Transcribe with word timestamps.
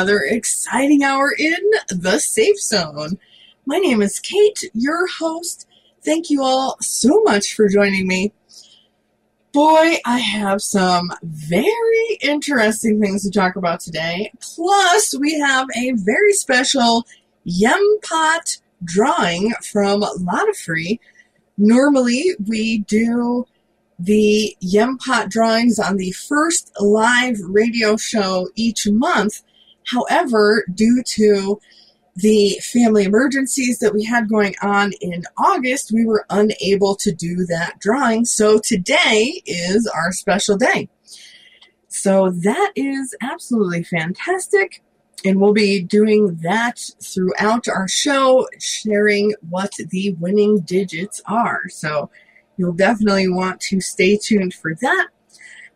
another 0.00 0.22
exciting 0.22 1.02
hour 1.02 1.30
in 1.38 1.60
the 1.90 2.18
Safe 2.18 2.58
Zone. 2.58 3.18
My 3.66 3.76
name 3.76 4.00
is 4.00 4.18
Kate, 4.18 4.64
your 4.72 5.06
host. 5.06 5.68
Thank 6.02 6.30
you 6.30 6.42
all 6.42 6.78
so 6.80 7.20
much 7.24 7.52
for 7.52 7.68
joining 7.68 8.06
me. 8.06 8.32
Boy, 9.52 9.98
I 10.06 10.18
have 10.20 10.62
some 10.62 11.10
very 11.22 12.18
interesting 12.22 12.98
things 12.98 13.24
to 13.24 13.30
talk 13.30 13.56
about 13.56 13.80
today. 13.80 14.32
Plus, 14.40 15.14
we 15.20 15.38
have 15.38 15.68
a 15.76 15.92
very 15.96 16.32
special 16.32 17.06
Yempot 17.46 18.62
drawing 18.82 19.52
from 19.70 20.00
Lotto 20.00 20.54
Free. 20.54 20.98
Normally, 21.58 22.24
we 22.48 22.78
do 22.78 23.44
the 23.98 24.56
Yempot 24.64 25.28
drawings 25.28 25.78
on 25.78 25.98
the 25.98 26.12
first 26.12 26.72
live 26.80 27.36
radio 27.42 27.98
show 27.98 28.48
each 28.54 28.88
month. 28.88 29.42
However, 29.90 30.64
due 30.74 31.02
to 31.14 31.60
the 32.16 32.60
family 32.62 33.04
emergencies 33.04 33.78
that 33.78 33.94
we 33.94 34.04
had 34.04 34.28
going 34.28 34.54
on 34.62 34.92
in 35.00 35.24
August, 35.38 35.92
we 35.92 36.04
were 36.04 36.26
unable 36.30 36.94
to 36.96 37.12
do 37.12 37.46
that 37.46 37.78
drawing. 37.78 38.24
So 38.24 38.58
today 38.58 39.42
is 39.46 39.86
our 39.86 40.12
special 40.12 40.56
day. 40.56 40.88
So 41.88 42.30
that 42.30 42.72
is 42.76 43.14
absolutely 43.22 43.84
fantastic. 43.84 44.82
And 45.24 45.40
we'll 45.40 45.52
be 45.52 45.82
doing 45.82 46.38
that 46.42 46.80
throughout 47.02 47.68
our 47.68 47.88
show, 47.88 48.46
sharing 48.58 49.34
what 49.48 49.72
the 49.90 50.14
winning 50.18 50.60
digits 50.60 51.20
are. 51.26 51.68
So 51.68 52.10
You'll 52.60 52.74
definitely 52.74 53.26
want 53.26 53.58
to 53.62 53.80
stay 53.80 54.18
tuned 54.18 54.52
for 54.52 54.74
that. 54.82 55.08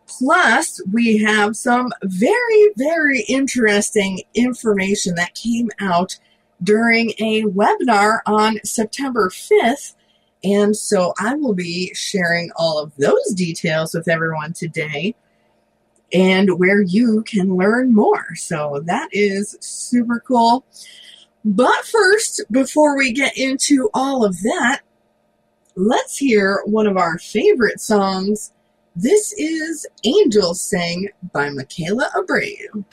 Plus, 0.07 0.81
we 0.93 1.19
have 1.19 1.57
some 1.57 1.91
very, 2.03 2.71
very 2.77 3.25
interesting 3.29 4.23
information 4.35 5.15
that 5.15 5.35
came 5.35 5.71
out 5.81 6.19
during 6.63 7.11
a 7.19 7.45
webinar 7.45 8.21
on 8.27 8.59
September 8.65 9.31
5th. 9.31 9.95
And 10.43 10.77
so 10.77 11.15
I 11.19 11.35
will 11.35 11.55
be 11.55 11.93
sharing 11.95 12.51
all 12.57 12.79
of 12.79 12.93
those 12.97 13.33
details 13.35 13.95
with 13.95 14.09
everyone 14.09 14.53
today 14.53 15.15
and 16.13 16.59
where 16.59 16.83
you 16.83 17.23
can 17.23 17.57
learn 17.57 17.95
more. 17.95 18.35
So 18.37 18.83
that 18.85 19.09
is 19.13 19.57
super 19.61 20.21
cool. 20.21 20.65
But 21.45 21.85
first, 21.85 22.43
before 22.51 22.97
we 22.97 23.13
get 23.13 23.37
into 23.37 23.91
all 23.93 24.25
of 24.25 24.41
that, 24.43 24.81
let's 25.77 26.17
hear 26.17 26.63
one 26.65 26.87
of 26.87 26.97
our 26.97 27.19
favorite 27.19 27.81
songs. 27.81 28.53
This 28.97 29.33
is 29.33 29.89
Angels 30.05 30.61
Sing 30.61 31.09
by 31.33 31.51
Michaela 31.51 32.13
Abreu. 32.15 32.85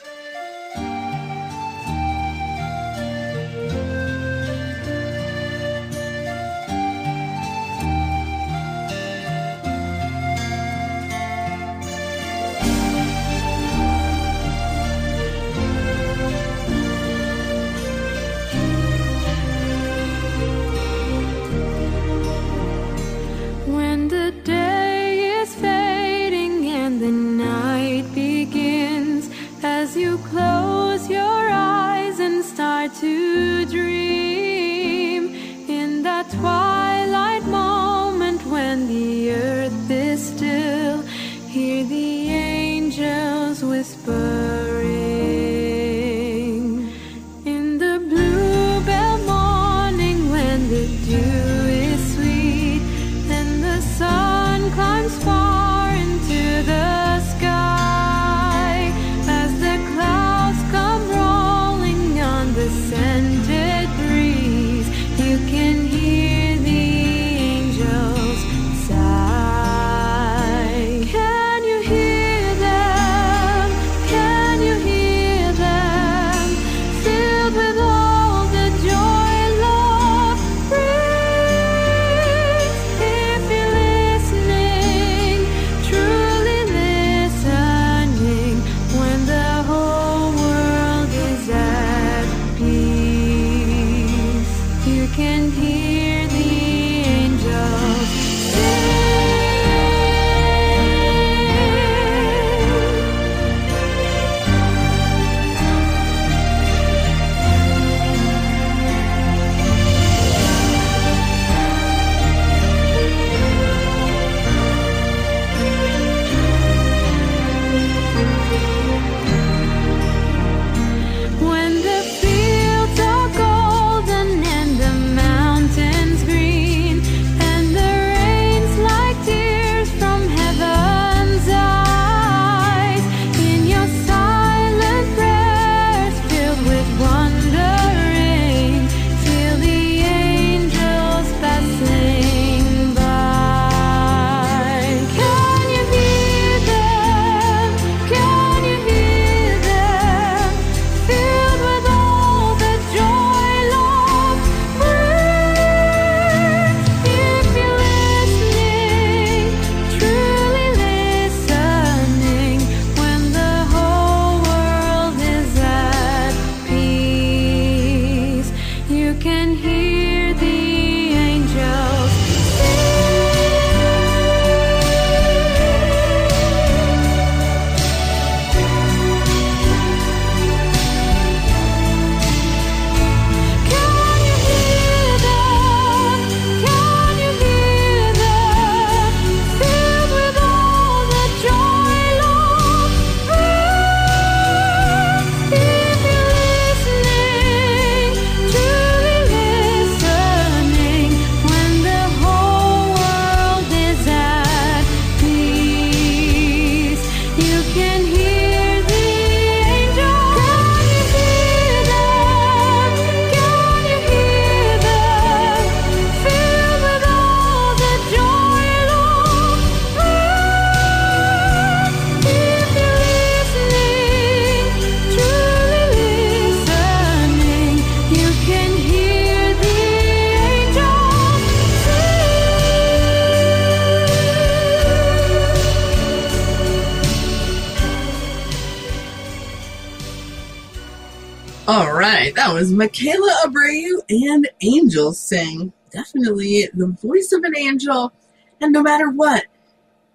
Right, 242.13 242.36
that 242.36 242.54
was 242.54 242.74
Michaela 242.74 243.34
Abreu 243.46 244.02
and 244.10 244.46
Angels 244.60 245.18
Sing. 245.18 245.72
Definitely 245.94 246.68
the 246.74 246.88
voice 246.88 247.31
of 247.31 247.46
an 247.46 247.58
angel. 247.58 248.12
And 248.60 248.74
no 248.74 248.84
matter 248.84 249.10
what, 249.10 249.46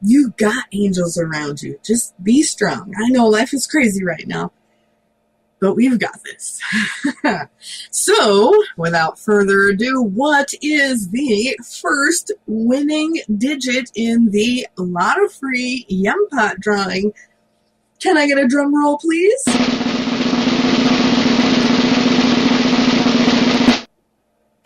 you 0.03 0.35
got 0.37 0.67
angels 0.73 1.17
around 1.17 1.63
you. 1.63 1.81
Just 1.83 2.13
be 2.23 2.43
strong. 2.43 2.93
I 3.03 3.09
know 3.09 3.27
life 3.27 3.55
is 3.55 3.67
crazy 3.67 4.05
right 4.05 4.27
now, 4.27 4.53
but 5.59 5.73
we've 5.73 5.99
got 5.99 6.23
this. 6.23 6.61
so, 7.91 8.53
without 8.77 9.19
further 9.19 9.63
ado, 9.63 10.03
what 10.03 10.53
is 10.61 11.09
the 11.13 11.59
first 11.81 12.31
winning 12.47 13.23
digit 13.39 13.91
in 13.95 14.33
the 14.33 14.67
Lotto 14.77 15.29
Free 15.29 15.87
Yem 15.89 16.29
Pot 16.31 16.61
drawing? 16.61 17.15
Can 18.01 18.19
I 18.19 18.27
get 18.27 18.37
a 18.37 18.47
drum 18.47 18.75
roll, 18.75 18.99
please? 18.99 19.96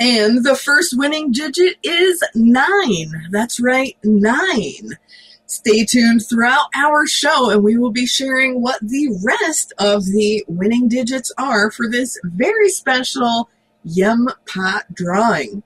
And 0.00 0.44
the 0.44 0.56
first 0.56 0.96
winning 0.96 1.30
digit 1.30 1.76
is 1.82 2.22
nine. 2.34 3.28
That's 3.30 3.60
right, 3.60 3.98
nine. 4.02 4.96
Stay 5.44 5.84
tuned 5.84 6.22
throughout 6.26 6.68
our 6.74 7.06
show 7.06 7.50
and 7.50 7.62
we 7.62 7.76
will 7.76 7.90
be 7.90 8.06
sharing 8.06 8.62
what 8.62 8.80
the 8.80 9.10
rest 9.22 9.74
of 9.78 10.06
the 10.06 10.42
winning 10.48 10.88
digits 10.88 11.30
are 11.36 11.70
for 11.70 11.86
this 11.90 12.18
very 12.24 12.70
special 12.70 13.50
Yem 13.84 14.28
Pot 14.46 14.84
drawing. 14.94 15.62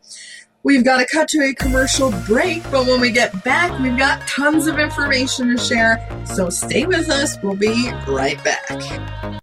We've 0.65 0.85
got 0.85 0.99
to 0.99 1.07
cut 1.07 1.29
to 1.29 1.43
a 1.43 1.55
commercial 1.55 2.11
break, 2.27 2.63
but 2.71 2.87
when 2.87 3.01
we 3.01 3.11
get 3.11 3.45
back, 3.45 3.79
we've 3.81 3.99
got 3.99 4.27
tons 4.27 4.67
of 4.67 4.79
information 4.79 5.55
to 5.55 5.63
share. 5.63 6.01
So 6.25 6.49
stay 6.49 6.87
with 6.87 7.11
us. 7.11 7.37
We'll 7.43 7.55
be 7.55 7.93
right 8.09 8.43
back. 8.43 9.43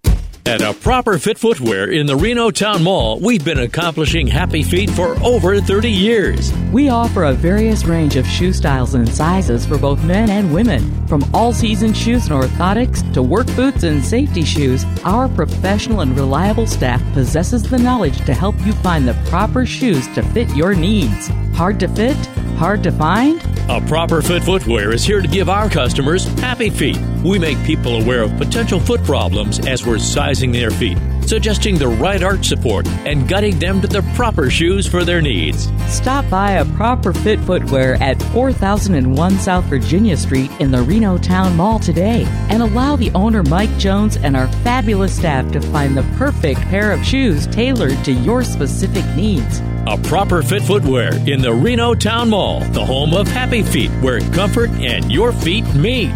At 0.52 0.62
a 0.62 0.74
proper 0.74 1.18
fit 1.18 1.38
footwear 1.38 1.90
in 1.90 2.06
the 2.06 2.18
Reno 2.18 2.52
Town 2.52 2.84
Mall, 2.84 3.22
we've 3.22 3.46
been 3.46 3.60
accomplishing 3.60 4.28
happy 4.28 4.64
feet 4.64 4.90
for 4.90 5.16
over 5.24 5.62
30 5.62 5.90
years. 5.90 6.52
We 6.74 6.90
offer 6.90 7.24
a 7.24 7.32
various 7.32 7.86
range 7.86 8.18
of 8.18 8.28
shoe 8.28 8.52
styles 8.52 8.94
and 8.94 9.08
sizes 9.08 9.66
for 9.66 9.78
both 9.78 10.04
men 10.04 10.30
and 10.30 10.54
women. 10.54 11.08
From 11.08 11.24
all 11.34 11.54
season 11.54 11.94
shoes 11.94 12.28
and 12.28 12.34
orthotics 12.34 13.02
to 13.14 13.24
work 13.24 13.48
boots 13.56 13.84
and 13.84 14.04
safety 14.04 14.44
shoes, 14.44 14.84
our 15.06 15.30
professional 15.30 16.02
and 16.02 16.18
reliable 16.18 16.68
staff 16.68 17.02
possesses 17.14 17.64
the 17.64 17.80
knowledge 17.80 18.18
to 18.26 18.34
help 18.34 18.60
you 18.66 18.74
find 18.74 19.08
the 19.08 19.14
proper 19.30 19.66
shoes 19.66 20.06
to 20.16 20.22
fit 20.34 20.54
your 20.54 20.76
needs. 20.76 21.30
Hard 21.56 21.80
to 21.80 21.88
fit? 21.88 22.18
Hard 22.58 22.84
to 22.84 22.92
find? 22.92 23.42
A 23.72 23.80
Proper 23.80 24.22
Fit 24.22 24.44
Footwear 24.44 24.92
is 24.92 25.06
here 25.06 25.22
to 25.22 25.28
give 25.30 25.48
our 25.48 25.70
customers 25.70 26.26
happy 26.42 26.70
feet. 26.70 27.00
We 27.24 27.40
make 27.40 27.58
people 27.64 28.02
aware 28.02 28.22
of 28.22 28.36
potential 28.38 28.82
foot 28.82 29.02
problems 29.06 29.66
as 29.66 29.86
we're 29.86 29.98
sizing 29.98 30.52
their 30.52 30.72
feet, 30.72 30.98
suggesting 31.22 31.78
the 31.78 31.88
right 31.88 32.22
arch 32.22 32.46
support, 32.46 32.86
and 33.06 33.30
guiding 33.30 33.60
them 33.60 33.80
to 33.80 33.88
the 33.88 34.02
proper 34.14 34.50
shoes 34.50 34.86
for 34.86 35.06
their 35.06 35.22
needs. 35.22 35.72
Stop 35.88 36.30
by 36.30 36.52
a 36.52 36.66
Proper 36.76 37.14
Fit 37.14 37.40
Footwear 37.40 37.96
at 38.04 38.22
4001 38.34 39.40
South 39.40 39.64
Virginia 39.64 40.18
Street 40.18 40.52
in 40.60 40.70
the 40.70 40.82
Reno 40.82 41.18
Town 41.18 41.56
Mall 41.56 41.80
today 41.80 42.26
and 42.50 42.62
allow 42.62 42.98
the 42.98 43.12
owner 43.12 43.42
Mike 43.42 43.78
Jones 43.78 44.18
and 44.18 44.36
our 44.36 44.50
fabulous 44.66 45.16
staff 45.16 45.50
to 45.54 45.62
find 45.62 45.96
the 45.96 46.04
perfect 46.18 46.60
pair 46.64 46.92
of 46.92 47.06
shoes 47.06 47.48
tailored 47.48 48.04
to 48.04 48.12
your 48.12 48.44
specific 48.44 49.06
needs. 49.16 49.62
A 49.92 49.98
Proper 49.98 50.42
Fit 50.42 50.64
Footwear 50.64 51.14
in 51.28 51.42
the 51.42 51.54
Reno 51.54 51.94
Town 51.94 52.30
Mall, 52.30 52.62
the 52.62 52.86
home 52.86 53.14
of 53.14 53.28
happy 53.28 53.62
feet, 53.62 53.92
where 54.00 54.22
comfort 54.32 54.70
and 54.70 55.12
your 55.12 55.34
feet 55.34 55.66
meet. 55.74 56.14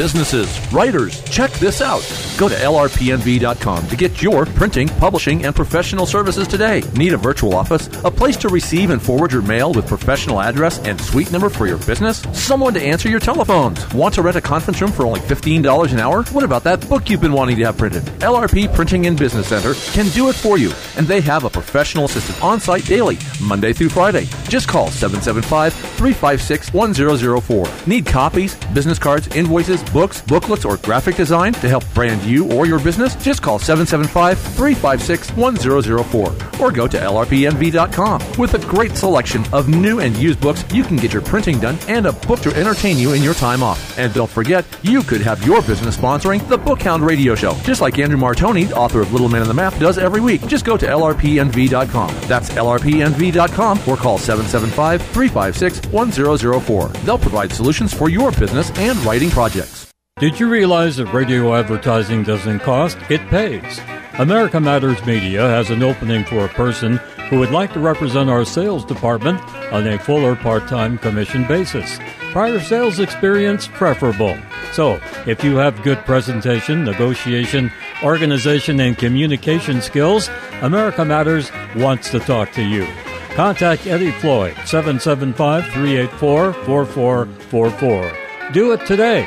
Businesses, 0.00 0.48
writers, 0.72 1.22
check 1.24 1.50
this 1.60 1.82
out. 1.82 2.00
Go 2.38 2.48
to 2.48 2.54
lrpnv.com 2.54 3.86
to 3.86 3.96
get 3.96 4.22
your 4.22 4.46
printing, 4.46 4.88
publishing, 4.88 5.44
and 5.44 5.54
professional 5.54 6.06
services 6.06 6.48
today. 6.48 6.80
Need 6.96 7.12
a 7.12 7.18
virtual 7.18 7.54
office? 7.54 7.86
A 8.02 8.10
place 8.10 8.38
to 8.38 8.48
receive 8.48 8.88
and 8.88 9.02
forward 9.02 9.30
your 9.30 9.42
mail 9.42 9.74
with 9.74 9.86
professional 9.86 10.40
address 10.40 10.78
and 10.86 10.98
suite 10.98 11.30
number 11.30 11.50
for 11.50 11.66
your 11.66 11.76
business? 11.84 12.22
Someone 12.32 12.72
to 12.72 12.80
answer 12.80 13.10
your 13.10 13.20
telephones? 13.20 13.92
Want 13.92 14.14
to 14.14 14.22
rent 14.22 14.38
a 14.38 14.40
conference 14.40 14.80
room 14.80 14.90
for 14.90 15.04
only 15.04 15.20
$15 15.20 15.92
an 15.92 16.00
hour? 16.00 16.22
What 16.32 16.44
about 16.44 16.64
that 16.64 16.88
book 16.88 17.10
you've 17.10 17.20
been 17.20 17.34
wanting 17.34 17.56
to 17.56 17.64
have 17.66 17.76
printed? 17.76 18.04
LRP 18.20 18.74
Printing 18.74 19.04
and 19.04 19.18
Business 19.18 19.48
Center 19.48 19.74
can 19.92 20.08
do 20.14 20.30
it 20.30 20.34
for 20.34 20.56
you, 20.56 20.72
and 20.96 21.06
they 21.06 21.20
have 21.20 21.44
a 21.44 21.50
professional 21.50 22.06
assistant 22.06 22.42
on 22.42 22.58
site 22.58 22.86
daily, 22.86 23.18
Monday 23.42 23.74
through 23.74 23.90
Friday. 23.90 24.24
Just 24.48 24.66
call 24.66 24.90
775 24.90 25.74
356 25.74 26.72
1004. 26.72 27.66
Need 27.86 28.06
copies, 28.06 28.54
business 28.72 28.98
cards, 28.98 29.28
invoices, 29.36 29.82
books, 29.92 30.20
booklets, 30.22 30.64
or 30.64 30.76
graphic 30.78 31.16
design 31.16 31.52
to 31.54 31.68
help 31.68 31.84
brand 31.94 32.22
you 32.22 32.50
or 32.52 32.66
your 32.66 32.78
business? 32.78 33.16
Just 33.16 33.42
call 33.42 33.58
775 33.58 34.38
356 34.38 35.30
1004 35.36 36.60
or 36.60 36.72
go 36.72 36.86
to 36.86 36.98
lrpnv.com. 36.98 38.38
With 38.38 38.54
a 38.54 38.66
great 38.66 38.96
selection 38.96 39.44
of 39.52 39.68
new 39.68 40.00
and 40.00 40.16
used 40.16 40.40
books, 40.40 40.64
you 40.72 40.82
can 40.82 40.96
get 40.96 41.12
your 41.12 41.22
printing 41.22 41.58
done 41.60 41.78
and 41.88 42.06
a 42.06 42.12
book 42.12 42.40
to 42.40 42.54
entertain 42.54 42.98
you 42.98 43.12
in 43.12 43.22
your 43.22 43.34
time 43.34 43.62
off. 43.62 43.98
And 43.98 44.12
don't 44.14 44.30
forget, 44.30 44.64
you 44.82 45.02
could 45.02 45.20
have 45.20 45.44
your 45.46 45.62
business 45.62 45.96
sponsoring 45.96 46.46
the 46.48 46.58
Bookhound 46.58 47.04
Radio 47.04 47.34
Show, 47.34 47.54
just 47.62 47.80
like 47.80 47.98
Andrew 47.98 48.18
Martoni, 48.18 48.70
author 48.72 49.00
of 49.00 49.12
Little 49.12 49.28
Man 49.28 49.42
in 49.42 49.48
the 49.48 49.54
Map, 49.54 49.76
does 49.78 49.98
every 49.98 50.20
week. 50.20 50.46
Just 50.46 50.64
go 50.64 50.76
to 50.76 50.86
lrpnv.com. 50.86 52.14
That's 52.28 52.50
lrpnv.com 52.50 53.78
or 53.86 53.96
call 53.96 54.18
775 54.18 55.02
356 55.02 55.92
1004. 55.92 56.88
They'll 57.04 57.18
provide 57.18 57.52
solutions 57.52 57.94
for 57.94 58.08
your 58.08 58.30
business 58.32 58.70
and 58.78 58.98
writing 59.04 59.30
projects. 59.30 59.79
Did 60.20 60.38
you 60.38 60.50
realize 60.50 60.98
that 60.98 61.14
radio 61.14 61.54
advertising 61.54 62.24
doesn't 62.24 62.60
cost? 62.60 62.98
It 63.08 63.26
pays. 63.28 63.80
America 64.18 64.60
Matters 64.60 65.02
Media 65.06 65.40
has 65.40 65.70
an 65.70 65.82
opening 65.82 66.26
for 66.26 66.44
a 66.44 66.48
person 66.50 66.98
who 67.30 67.38
would 67.38 67.52
like 67.52 67.72
to 67.72 67.80
represent 67.80 68.28
our 68.28 68.44
sales 68.44 68.84
department 68.84 69.40
on 69.72 69.86
a 69.86 69.98
full 69.98 70.22
or 70.22 70.36
part 70.36 70.68
time 70.68 70.98
commission 70.98 71.48
basis. 71.48 71.98
Prior 72.32 72.60
sales 72.60 73.00
experience 73.00 73.66
preferable. 73.66 74.36
So, 74.74 75.00
if 75.26 75.42
you 75.42 75.56
have 75.56 75.82
good 75.82 76.04
presentation, 76.04 76.84
negotiation, 76.84 77.72
organization, 78.02 78.78
and 78.78 78.98
communication 78.98 79.80
skills, 79.80 80.28
America 80.60 81.02
Matters 81.02 81.50
wants 81.76 82.10
to 82.10 82.20
talk 82.20 82.52
to 82.52 82.62
you. 82.62 82.86
Contact 83.30 83.86
Eddie 83.86 84.10
Floyd, 84.10 84.54
775 84.66 85.64
384 85.72 86.52
4444. 86.52 88.52
Do 88.52 88.72
it 88.72 88.84
today. 88.84 89.26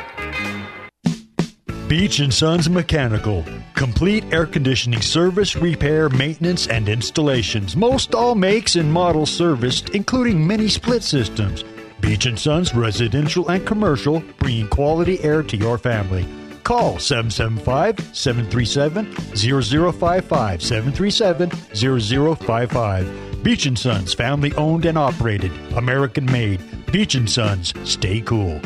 Beach 1.94 2.18
and 2.18 2.34
Sons 2.34 2.68
Mechanical. 2.68 3.44
Complete 3.74 4.24
air 4.32 4.46
conditioning 4.46 5.00
service, 5.00 5.54
repair, 5.54 6.08
maintenance, 6.08 6.66
and 6.66 6.88
installations. 6.88 7.76
Most 7.76 8.16
all 8.16 8.34
makes 8.34 8.74
and 8.74 8.92
models 8.92 9.30
serviced, 9.30 9.90
including 9.90 10.44
many 10.44 10.66
split 10.66 11.04
systems. 11.04 11.62
Beach 12.00 12.26
and 12.26 12.36
Sons 12.36 12.74
residential 12.74 13.48
and 13.48 13.64
commercial, 13.64 14.24
bringing 14.38 14.66
quality 14.66 15.22
air 15.22 15.44
to 15.44 15.56
your 15.56 15.78
family. 15.78 16.26
Call 16.64 16.98
775 16.98 18.00
737 18.12 19.12
0055. 19.36 20.62
737 20.64 21.50
0055. 21.76 23.44
Beach 23.44 23.66
and 23.66 23.78
Sons, 23.78 24.12
family 24.12 24.52
owned 24.54 24.84
and 24.84 24.98
operated, 24.98 25.52
American 25.76 26.26
made. 26.26 26.60
Beach 26.90 27.14
and 27.14 27.30
Sons, 27.30 27.72
stay 27.88 28.20
cool. 28.20 28.60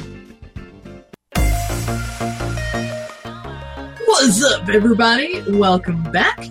What's 4.20 4.42
up, 4.42 4.68
everybody? 4.68 5.40
Welcome 5.48 6.02
back. 6.10 6.48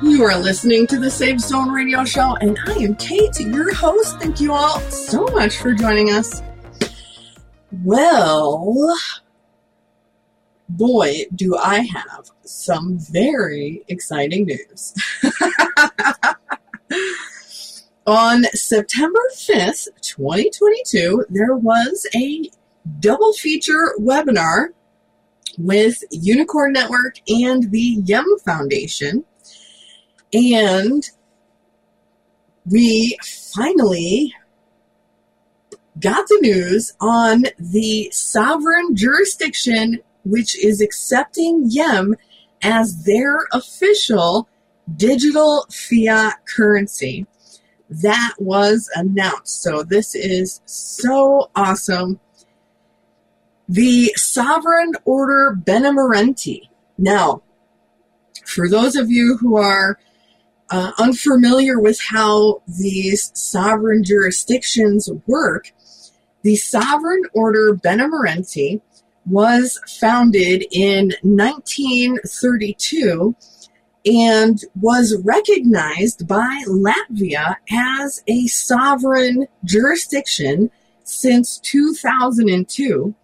You 0.00 0.22
are 0.22 0.38
listening 0.38 0.86
to 0.86 1.00
the 1.00 1.10
Safe 1.10 1.40
Zone 1.40 1.70
Radio 1.70 2.04
Show, 2.04 2.36
and 2.36 2.56
I 2.68 2.74
am 2.74 2.94
Kate, 2.94 3.40
your 3.40 3.74
host. 3.74 4.20
Thank 4.20 4.40
you 4.40 4.52
all 4.52 4.78
so 4.82 5.26
much 5.32 5.56
for 5.56 5.74
joining 5.74 6.10
us. 6.10 6.40
Well, 7.82 8.96
boy, 10.68 11.24
do 11.34 11.56
I 11.56 11.80
have 11.80 12.30
some 12.42 12.96
very 12.96 13.82
exciting 13.88 14.46
news. 14.46 14.94
On 18.06 18.44
September 18.52 19.20
5th, 19.34 19.88
2022, 20.00 21.26
there 21.28 21.56
was 21.56 22.06
a 22.14 22.48
double 23.00 23.32
feature 23.32 23.94
webinar 23.98 24.68
with 25.58 26.02
Unicorn 26.10 26.72
Network 26.72 27.16
and 27.28 27.70
the 27.70 27.98
Yem 28.04 28.26
Foundation. 28.44 29.24
And 30.32 31.08
we 32.70 33.18
finally 33.54 34.34
got 36.00 36.26
the 36.28 36.38
news 36.40 36.94
on 37.00 37.44
the 37.58 38.10
sovereign 38.12 38.96
jurisdiction 38.96 40.00
which 40.24 40.62
is 40.64 40.80
accepting 40.80 41.68
Yem 41.68 42.14
as 42.62 43.04
their 43.04 43.46
official 43.52 44.48
digital 44.96 45.66
fiat 45.70 46.34
currency. 46.46 47.26
That 47.90 48.34
was 48.38 48.88
announced. 48.94 49.62
So 49.62 49.82
this 49.82 50.14
is 50.14 50.60
so 50.64 51.50
awesome 51.54 52.20
the 53.72 54.12
Sovereign 54.16 54.92
Order 55.06 55.56
Benemerenti. 55.58 56.68
Now, 56.98 57.42
For 58.44 58.68
those 58.68 58.96
of 58.96 59.10
you 59.10 59.38
who 59.40 59.56
are 59.56 59.98
uh, 60.68 60.92
unfamiliar 60.98 61.80
with 61.80 61.98
how 62.10 62.60
these 62.66 63.32
sovereign 63.34 64.04
jurisdictions 64.04 65.08
work, 65.26 65.72
the 66.42 66.56
Sovereign 66.56 67.22
Order 67.32 67.74
Benemerenti 67.74 68.82
was 69.24 69.80
founded 69.98 70.66
in 70.70 71.14
1932 71.22 73.34
and 74.04 74.62
was 74.78 75.16
recognized 75.24 76.28
by 76.28 76.62
Latvia 76.68 77.56
as 77.70 78.22
a 78.26 78.46
sovereign 78.48 79.46
jurisdiction 79.64 80.70
since 81.04 81.58
2002. 81.58 83.14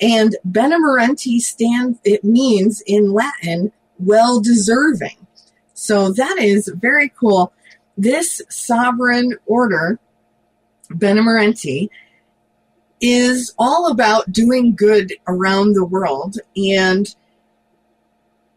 And 0.00 0.36
benemerenti 0.48 1.40
stands, 1.40 1.98
it 2.04 2.22
means 2.24 2.82
in 2.86 3.12
Latin, 3.12 3.72
well 3.98 4.40
deserving. 4.40 5.26
So 5.74 6.12
that 6.12 6.38
is 6.38 6.70
very 6.74 7.08
cool. 7.08 7.52
This 7.96 8.40
sovereign 8.48 9.34
order, 9.46 9.98
benemerenti, 10.90 11.88
is 13.00 13.54
all 13.58 13.90
about 13.90 14.32
doing 14.32 14.74
good 14.74 15.12
around 15.26 15.72
the 15.72 15.84
world 15.84 16.38
and 16.56 17.14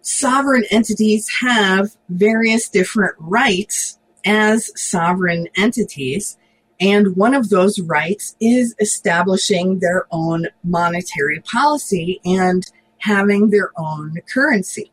sovereign 0.01 0.63
entities 0.71 1.27
have 1.41 1.95
various 2.09 2.67
different 2.69 3.15
rights 3.19 3.99
as 4.25 4.71
sovereign 4.75 5.47
entities. 5.55 6.37
And 6.81 7.15
one 7.15 7.33
of 7.35 7.49
those 7.49 7.79
rights 7.79 8.35
is 8.41 8.75
establishing 8.79 9.79
their 9.79 10.07
own 10.11 10.47
monetary 10.63 11.39
policy 11.41 12.19
and 12.25 12.65
having 12.97 13.49
their 13.49 13.71
own 13.77 14.17
currency. 14.33 14.91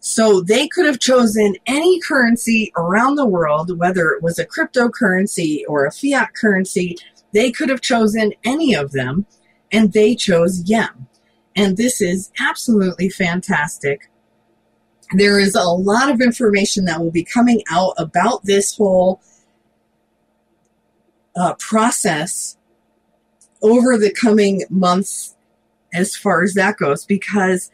So 0.00 0.40
they 0.40 0.68
could 0.68 0.86
have 0.86 1.00
chosen 1.00 1.56
any 1.66 2.00
currency 2.00 2.72
around 2.76 3.16
the 3.16 3.26
world, 3.26 3.76
whether 3.78 4.10
it 4.10 4.22
was 4.22 4.38
a 4.38 4.46
cryptocurrency 4.46 5.62
or 5.68 5.84
a 5.84 5.92
fiat 5.92 6.34
currency. 6.34 6.96
They 7.34 7.50
could 7.50 7.68
have 7.68 7.80
chosen 7.80 8.32
any 8.44 8.74
of 8.74 8.92
them, 8.92 9.26
and 9.72 9.92
they 9.92 10.14
chose 10.14 10.62
Yem. 10.62 11.08
And 11.56 11.76
this 11.76 12.00
is 12.00 12.30
absolutely 12.40 13.10
fantastic 13.10 14.08
there 15.12 15.38
is 15.38 15.54
a 15.54 15.62
lot 15.62 16.10
of 16.10 16.20
information 16.20 16.84
that 16.84 17.00
will 17.00 17.10
be 17.10 17.24
coming 17.24 17.62
out 17.70 17.94
about 17.96 18.44
this 18.44 18.76
whole 18.76 19.20
uh, 21.36 21.54
process 21.54 22.56
over 23.62 23.96
the 23.96 24.12
coming 24.12 24.64
months 24.70 25.36
as 25.94 26.16
far 26.16 26.42
as 26.42 26.54
that 26.54 26.76
goes 26.76 27.04
because 27.04 27.70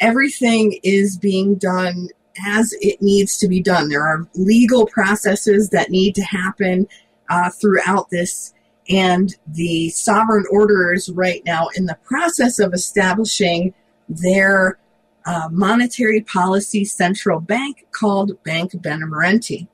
everything 0.00 0.78
is 0.82 1.16
being 1.16 1.54
done 1.56 2.08
as 2.46 2.72
it 2.80 3.02
needs 3.02 3.36
to 3.38 3.48
be 3.48 3.60
done. 3.60 3.88
There 3.88 4.06
are 4.06 4.28
legal 4.34 4.86
processes 4.86 5.70
that 5.70 5.90
need 5.90 6.14
to 6.14 6.22
happen 6.22 6.86
uh, 7.28 7.50
throughout 7.50 8.10
this, 8.10 8.54
and 8.88 9.34
the 9.46 9.90
sovereign 9.90 10.44
order 10.50 10.92
is 10.92 11.10
right 11.10 11.42
now 11.44 11.68
in 11.76 11.86
the 11.86 11.98
process 12.04 12.58
of 12.58 12.72
establishing 12.72 13.74
their 14.08 14.78
uh, 15.26 15.48
monetary 15.50 16.22
policy 16.22 16.84
central 16.84 17.40
bank 17.40 17.86
called 17.90 18.42
Bank 18.44 18.72
Benemerenti. 18.72 19.68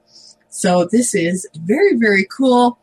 So 0.49 0.89
this 0.91 1.15
is 1.15 1.47
very, 1.55 1.97
very 1.97 2.27
cool. 2.27 2.79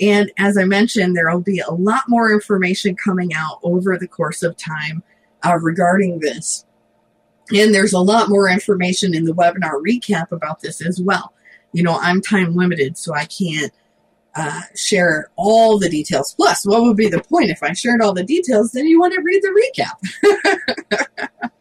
And 0.00 0.30
as 0.38 0.56
I 0.56 0.64
mentioned, 0.64 1.16
there 1.16 1.30
will 1.30 1.42
be 1.42 1.60
a 1.60 1.70
lot 1.70 2.02
more 2.08 2.32
information 2.32 2.96
coming 2.96 3.34
out 3.34 3.58
over 3.62 3.98
the 3.98 4.08
course 4.08 4.42
of 4.42 4.56
time 4.56 5.02
uh, 5.44 5.58
regarding 5.60 6.20
this. 6.20 6.64
And 7.52 7.74
there's 7.74 7.92
a 7.92 7.98
lot 7.98 8.28
more 8.28 8.48
information 8.48 9.14
in 9.14 9.24
the 9.24 9.32
webinar 9.32 9.82
recap 9.86 10.32
about 10.32 10.60
this 10.60 10.84
as 10.84 11.00
well. 11.00 11.34
You 11.72 11.82
know, 11.82 11.98
I'm 12.00 12.20
time 12.20 12.54
limited, 12.54 12.96
so 12.96 13.14
I 13.14 13.26
can't 13.26 13.72
uh, 14.36 14.62
share 14.76 15.30
all 15.36 15.78
the 15.78 15.88
details. 15.88 16.34
Plus, 16.34 16.64
what 16.64 16.82
would 16.82 16.96
be 16.96 17.08
the 17.08 17.22
point 17.22 17.50
if 17.50 17.62
I 17.62 17.72
shared 17.72 18.00
all 18.00 18.12
the 18.14 18.24
details? 18.24 18.72
Then 18.72 18.86
you 18.86 19.00
want 19.00 19.14
to 19.14 19.22
read 19.22 19.42
the 19.42 19.70
recap. 19.76 21.50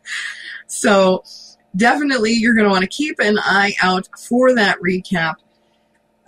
So 0.70 1.24
definitely 1.76 2.32
you're 2.32 2.54
going 2.54 2.66
to 2.66 2.72
want 2.72 2.84
to 2.84 2.88
keep 2.88 3.20
an 3.20 3.38
eye 3.40 3.74
out 3.82 4.08
for 4.18 4.56
that 4.56 4.78
recap. 4.80 5.36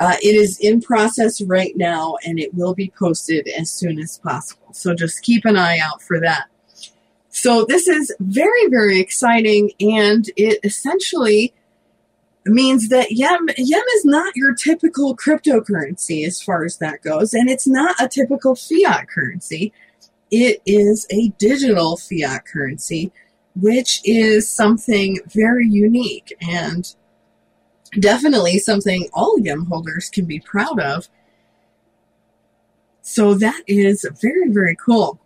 Uh, 0.01 0.15
it 0.23 0.35
is 0.35 0.57
in 0.57 0.81
process 0.81 1.43
right 1.43 1.77
now 1.77 2.15
and 2.25 2.39
it 2.39 2.51
will 2.55 2.73
be 2.73 2.91
posted 2.97 3.47
as 3.49 3.69
soon 3.69 3.99
as 3.99 4.17
possible. 4.17 4.73
So 4.73 4.95
just 4.95 5.21
keep 5.21 5.45
an 5.45 5.55
eye 5.55 5.77
out 5.77 6.01
for 6.01 6.19
that. 6.19 6.47
So 7.29 7.65
this 7.65 7.87
is 7.87 8.11
very, 8.19 8.67
very 8.67 8.99
exciting 8.99 9.73
and 9.79 10.25
it 10.35 10.57
essentially 10.63 11.53
means 12.47 12.89
that 12.89 13.09
Yem, 13.11 13.47
Yem 13.59 13.83
is 13.95 14.03
not 14.03 14.35
your 14.35 14.55
typical 14.55 15.15
cryptocurrency 15.15 16.25
as 16.25 16.41
far 16.41 16.65
as 16.65 16.79
that 16.79 17.03
goes, 17.03 17.35
and 17.35 17.47
it's 17.47 17.67
not 17.67 17.95
a 18.01 18.07
typical 18.07 18.55
fiat 18.55 19.07
currency. 19.07 19.71
It 20.31 20.63
is 20.65 21.05
a 21.11 21.27
digital 21.37 21.95
fiat 21.95 22.45
currency 22.45 23.11
which 23.55 24.01
is 24.03 24.49
something 24.49 25.17
very 25.27 25.67
unique 25.67 26.33
and 26.41 26.95
definitely 27.99 28.59
something 28.59 29.09
all 29.13 29.37
Yem 29.39 29.67
holders 29.67 30.09
can 30.09 30.25
be 30.25 30.39
proud 30.39 30.79
of. 30.79 31.09
So 33.01 33.33
that 33.35 33.63
is 33.67 34.05
very, 34.21 34.49
very 34.49 34.75
cool. 34.75 35.19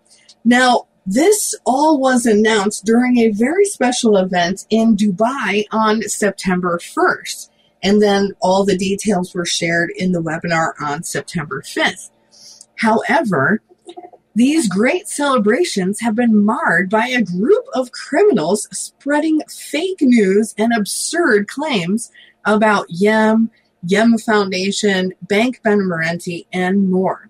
Now, 0.44 0.88
this 1.06 1.54
all 1.66 2.00
was 2.00 2.26
announced 2.26 2.86
during 2.86 3.18
a 3.18 3.30
very 3.30 3.66
special 3.66 4.18
event 4.18 4.66
in 4.70 4.98
Dubai 4.98 5.66
on 5.72 6.02
September 6.04 6.80
1st. 6.82 7.50
And 7.84 8.02
then 8.02 8.32
all 8.40 8.66
the 8.66 8.78
details 8.78 9.36
were 9.36 9.46
shared 9.46 9.92
in 9.96 10.12
the 10.12 10.22
webinar 10.22 10.74
on 10.82 11.04
September 11.04 11.62
5th. 11.62 12.10
However, 12.78 13.62
these 14.34 14.68
great 14.68 15.08
celebrations 15.08 16.02
have 16.02 16.16
been 16.16 16.44
marred 16.44 16.90
by 16.90 17.08
a 17.08 17.22
group 17.22 17.66
of 17.74 17.92
criminals 17.92 18.68
spreading 18.72 19.42
fake 19.48 20.02
news 20.02 20.56
and 20.58 20.74
absurd 20.76 21.48
claims 21.48 22.12
about 22.46 22.88
Yem, 22.90 23.50
Yem 23.86 24.18
Foundation, 24.24 25.12
Bank 25.22 25.60
Ben 25.64 25.80
Benemerenti, 25.80 26.46
and 26.54 26.90
more. 26.90 27.30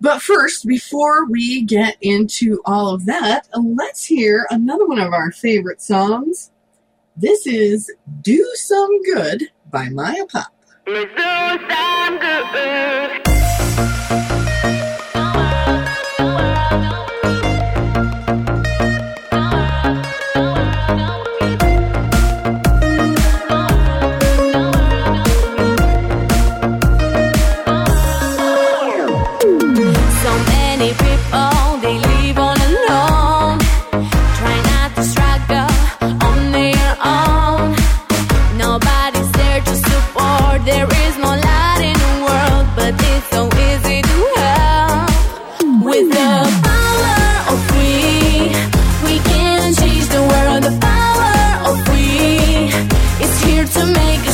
But 0.00 0.20
first, 0.20 0.66
before 0.66 1.26
we 1.26 1.62
get 1.62 1.96
into 2.02 2.60
all 2.66 2.92
of 2.92 3.06
that, 3.06 3.48
let's 3.54 4.04
hear 4.04 4.46
another 4.50 4.86
one 4.86 4.98
of 4.98 5.14
our 5.14 5.32
favorite 5.32 5.80
songs. 5.80 6.50
This 7.16 7.46
is 7.46 7.90
Do 8.20 8.44
Some 8.54 9.02
Good 9.04 9.44
by 9.70 9.88
Maya 9.88 10.26
Pop. 10.26 10.53
Let's 10.86 11.14
do 11.14 11.22
some 11.70 12.18
good. 12.18 13.24
To 53.66 53.86
make 53.86 54.33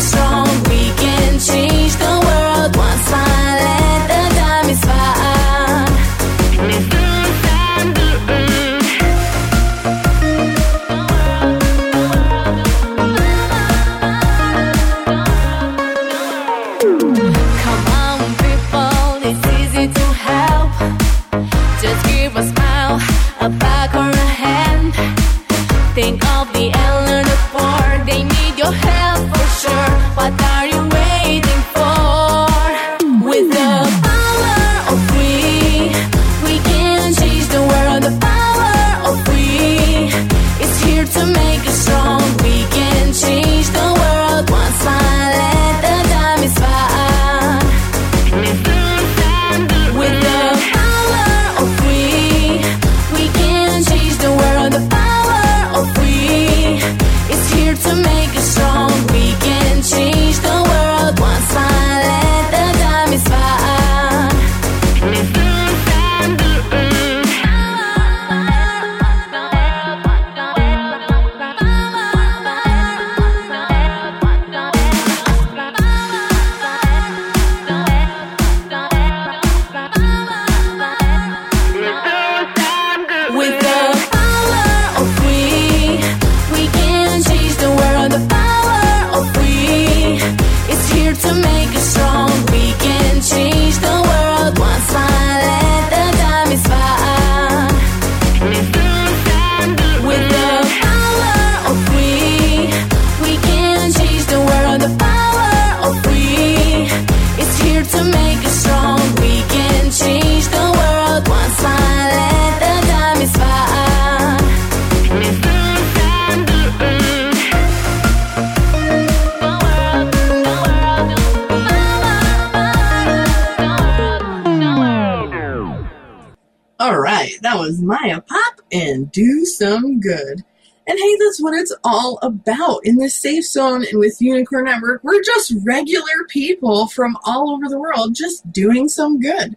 and 128.72 129.10
Do 129.12 129.44
Some 129.44 130.00
Good. 130.00 130.44
And 130.86 130.98
hey, 130.98 131.16
that's 131.18 131.40
what 131.40 131.54
it's 131.54 131.74
all 131.84 132.18
about 132.22 132.80
in 132.84 132.96
this 132.96 133.14
safe 133.14 133.44
zone 133.44 133.84
and 133.84 133.98
with 133.98 134.20
Unicorn 134.20 134.64
Network. 134.64 135.04
We're 135.04 135.22
just 135.22 135.54
regular 135.62 136.24
people 136.28 136.88
from 136.88 137.16
all 137.24 137.50
over 137.50 137.68
the 137.68 137.78
world 137.78 138.14
just 138.14 138.50
doing 138.50 138.88
some 138.88 139.20
good 139.20 139.56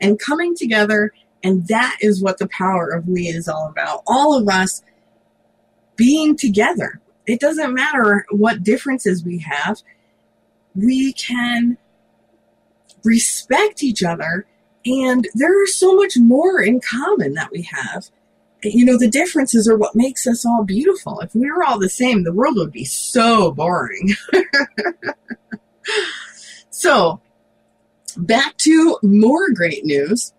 and 0.00 0.20
coming 0.20 0.54
together. 0.54 1.12
And 1.42 1.66
that 1.68 1.96
is 2.00 2.22
what 2.22 2.38
the 2.38 2.48
power 2.48 2.90
of 2.90 3.08
we 3.08 3.26
is 3.26 3.48
all 3.48 3.68
about. 3.68 4.02
All 4.06 4.38
of 4.38 4.48
us 4.48 4.82
being 5.96 6.36
together. 6.36 7.00
It 7.26 7.40
doesn't 7.40 7.74
matter 7.74 8.24
what 8.30 8.62
differences 8.62 9.24
we 9.24 9.38
have, 9.38 9.82
we 10.74 11.12
can 11.12 11.76
respect 13.04 13.82
each 13.82 14.02
other 14.02 14.46
and 14.86 15.28
there 15.34 15.62
is 15.64 15.76
so 15.76 15.94
much 15.94 16.16
more 16.16 16.60
in 16.60 16.80
common 16.80 17.34
that 17.34 17.50
we 17.50 17.62
have. 17.62 18.10
You 18.62 18.84
know, 18.84 18.98
the 18.98 19.08
differences 19.08 19.68
are 19.68 19.76
what 19.76 19.94
makes 19.94 20.26
us 20.26 20.44
all 20.44 20.64
beautiful. 20.64 21.20
If 21.20 21.34
we 21.34 21.50
were 21.50 21.64
all 21.64 21.78
the 21.78 21.88
same, 21.88 22.24
the 22.24 22.32
world 22.32 22.56
would 22.56 22.72
be 22.72 22.84
so 22.84 23.52
boring. 23.52 24.10
so, 26.70 27.20
back 28.16 28.56
to 28.58 28.98
more 29.02 29.50
great 29.52 29.84
news. 29.84 30.32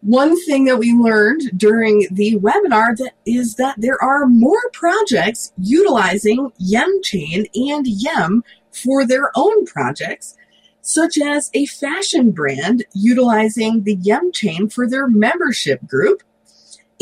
One 0.00 0.36
thing 0.44 0.64
that 0.64 0.78
we 0.78 0.92
learned 0.92 1.56
during 1.56 2.08
the 2.10 2.36
webinar 2.38 2.96
that 2.96 3.12
is 3.24 3.54
that 3.54 3.76
there 3.78 4.02
are 4.02 4.26
more 4.26 4.70
projects 4.72 5.52
utilizing 5.56 6.50
YemChain 6.60 7.48
and 7.54 7.86
Yem 7.86 8.42
for 8.72 9.06
their 9.06 9.30
own 9.36 9.64
projects 9.66 10.36
such 10.82 11.16
as 11.16 11.50
a 11.54 11.64
fashion 11.66 12.32
brand 12.32 12.84
utilizing 12.92 13.84
the 13.84 13.96
YemChain 13.96 14.72
for 14.72 14.88
their 14.88 15.06
membership 15.06 15.86
group, 15.86 16.22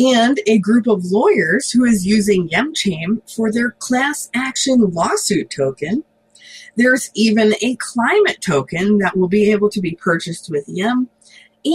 and 0.01 0.41
a 0.47 0.59
group 0.59 0.87
of 0.87 1.05
lawyers 1.05 1.71
who 1.71 1.85
is 1.85 2.07
using 2.07 2.49
Yem 2.49 2.75
chain 2.75 3.21
for 3.27 3.53
their 3.53 3.73
class 3.73 4.31
action 4.35 4.91
lawsuit 4.93 5.51
token. 5.51 6.05
There's 6.77 7.11
even 7.15 7.55
a 7.61 7.77
climate 7.77 8.41
token 8.41 8.99
that 8.99 9.17
will 9.17 9.29
be 9.29 9.51
able 9.51 9.69
to 9.71 9.81
be 9.81 9.99
purchased 10.01 10.49
with 10.51 10.67
Yem, 10.69 11.09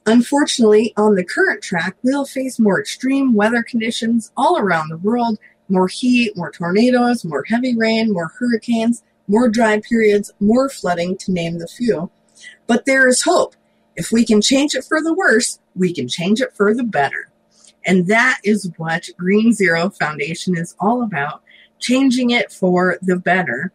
Unfortunately, 0.06 0.94
on 0.98 1.16
the 1.16 1.24
current 1.24 1.64
track, 1.64 1.96
we'll 2.04 2.26
face 2.26 2.60
more 2.60 2.80
extreme 2.80 3.34
weather 3.34 3.64
conditions 3.64 4.32
all 4.38 4.58
around 4.58 4.90
the 4.90 4.98
world 4.98 5.40
more 5.70 5.88
heat, 5.88 6.36
more 6.36 6.52
tornadoes, 6.52 7.26
more 7.26 7.44
heavy 7.48 7.76
rain, 7.76 8.14
more 8.14 8.32
hurricanes, 8.40 9.04
more 9.28 9.50
dry 9.50 9.80
periods, 9.80 10.32
more 10.40 10.70
flooding, 10.70 11.18
to 11.18 11.32
name 11.32 11.58
the 11.58 11.68
few. 11.68 12.12
But 12.68 12.86
there 12.86 13.08
is 13.08 13.24
hope. 13.24 13.56
If 13.96 14.12
we 14.12 14.26
can 14.26 14.42
change 14.42 14.76
it 14.76 14.84
for 14.84 15.02
the 15.02 15.14
worse, 15.14 15.60
we 15.76 15.94
can 15.94 16.08
change 16.08 16.42
it 16.42 16.54
for 16.56 16.74
the 16.74 16.84
better. 16.84 17.30
And 17.86 18.08
that 18.08 18.39
is 18.43 18.71
what 18.78 19.10
Green 19.17 19.54
Zero 19.54 19.89
Foundation 19.89 20.58
is 20.58 20.76
all 20.80 21.04
about 21.04 21.41
changing 21.80 22.32
it 22.32 22.52
for 22.52 22.98
the 23.02 23.17
better 23.17 23.71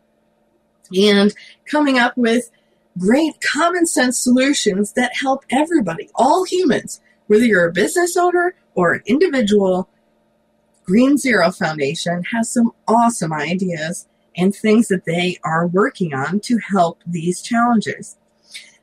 and 0.93 1.35
coming 1.67 1.99
up 1.99 2.17
with 2.17 2.51
great 2.99 3.41
common 3.41 3.87
sense 3.87 4.19
solutions 4.19 4.93
that 4.95 5.17
help 5.17 5.45
everybody, 5.51 6.11
all 6.15 6.45
humans, 6.45 7.01
whether 7.29 7.45
you're 7.45 7.69
a 7.69 7.73
business 7.73 8.17
owner 8.17 8.55
or 8.75 8.95
an 8.95 9.03
individual. 9.07 9.89
Green 10.85 11.17
Zero 11.17 11.53
Foundation 11.53 12.25
has 12.33 12.51
some 12.51 12.73
awesome 12.89 13.33
ideas 13.33 14.09
and 14.37 14.55
things 14.55 14.89
that 14.89 15.05
they 15.05 15.39
are 15.45 15.67
working 15.67 16.13
on 16.15 16.41
to 16.41 16.59
help 16.59 17.01
these 17.07 17.41
challenges. 17.41 18.17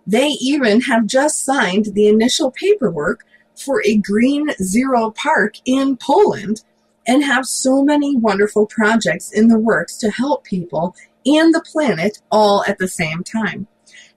They 0.06 0.30
even 0.40 0.82
have 0.82 1.06
just 1.06 1.44
signed 1.44 1.90
the 1.94 2.08
initial 2.08 2.52
paperwork 2.52 3.26
for 3.58 3.82
a 3.86 3.98
Green 3.98 4.50
Zero 4.62 5.12
Park 5.12 5.56
in 5.66 5.98
Poland 5.98 6.64
and 7.08 7.24
have 7.24 7.46
so 7.46 7.84
many 7.84 8.16
wonderful 8.16 8.68
projects 8.68 9.32
in 9.32 9.48
the 9.48 9.60
works 9.60 9.98
to 9.98 10.12
help 10.12 10.44
people 10.44 10.96
and 11.26 11.54
the 11.54 11.62
planet 11.62 12.22
all 12.32 12.64
at 12.68 12.78
the 12.78 12.88
same 12.88 13.24
time. 13.24 13.68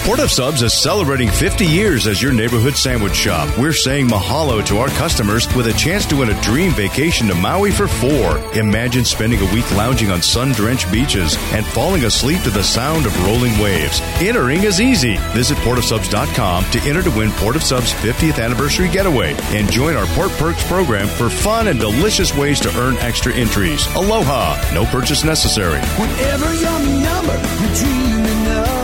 Port 0.08 0.22
of 0.22 0.32
Subs 0.32 0.62
is 0.62 0.74
celebrating 0.74 1.30
50 1.30 1.66
years 1.66 2.08
as 2.08 2.22
your 2.22 2.32
neighborhood 2.32 2.78
sandwich 2.78 3.14
shop. 3.14 3.58
We're 3.58 3.74
saying 3.74 4.08
mahalo 4.08 4.66
to 4.68 4.78
our 4.78 4.88
customers 4.88 5.54
with 5.54 5.68
a 5.68 5.74
chance 5.74 6.06
to 6.06 6.16
win 6.16 6.30
a 6.30 6.42
dream 6.42 6.72
vacation 6.72 7.28
to 7.28 7.36
Maui 7.36 7.72
for 7.72 7.90
four. 7.90 8.38
Imagine 8.54 9.04
spending 9.04 9.42
a 9.42 9.54
week 9.54 9.70
lounging 9.74 10.10
on 10.10 10.22
sun 10.22 10.54
drenched 10.54 10.90
beaches 10.94 11.36
and 11.52 11.66
falling 11.66 12.06
asleep 12.06 12.42
to 12.44 12.50
the 12.50 12.64
sound 12.64 13.06
of 13.06 13.26
rolling 13.26 13.60
waves. 13.60 14.00
Entering 14.22 14.64
is 14.64 14.80
easy. 14.80 15.18
Visit 15.34 15.58
portofsubs.com 15.58 16.64
to 16.72 16.80
enter 16.84 17.04
to 17.04 17.12
win 17.12 17.30
Port 17.32 17.58
of 17.58 17.64
Subs 17.64 17.92
50th 17.92 18.42
anniversary 18.42 18.88
getaway 18.88 19.36
and 19.50 19.70
join 19.70 19.98
our 19.98 20.06
Port 20.16 20.32
Perks 20.38 20.66
program 20.70 21.10
for 21.10 21.30
fun 21.30 21.68
and 21.68 21.82
delicious 21.82 22.34
ways 22.34 22.62
to 22.62 22.74
earn 22.80 22.96
extra 23.00 23.34
entries. 23.34 23.86
Aloha! 23.88 24.56
No 24.74 24.86
purchase 24.86 25.26
necessary. 25.26 25.82
Whatever 25.82 26.54
your 26.54 26.80
number, 27.04 27.36
you're 27.60 27.76
dreaming 27.76 28.48
of. 28.48 28.78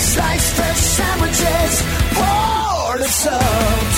Sliced 0.00 0.56
fish 0.56 0.69
sandwiches, 0.96 1.82
port 2.14 3.00
of 3.00 3.06
Subs. 3.06 3.89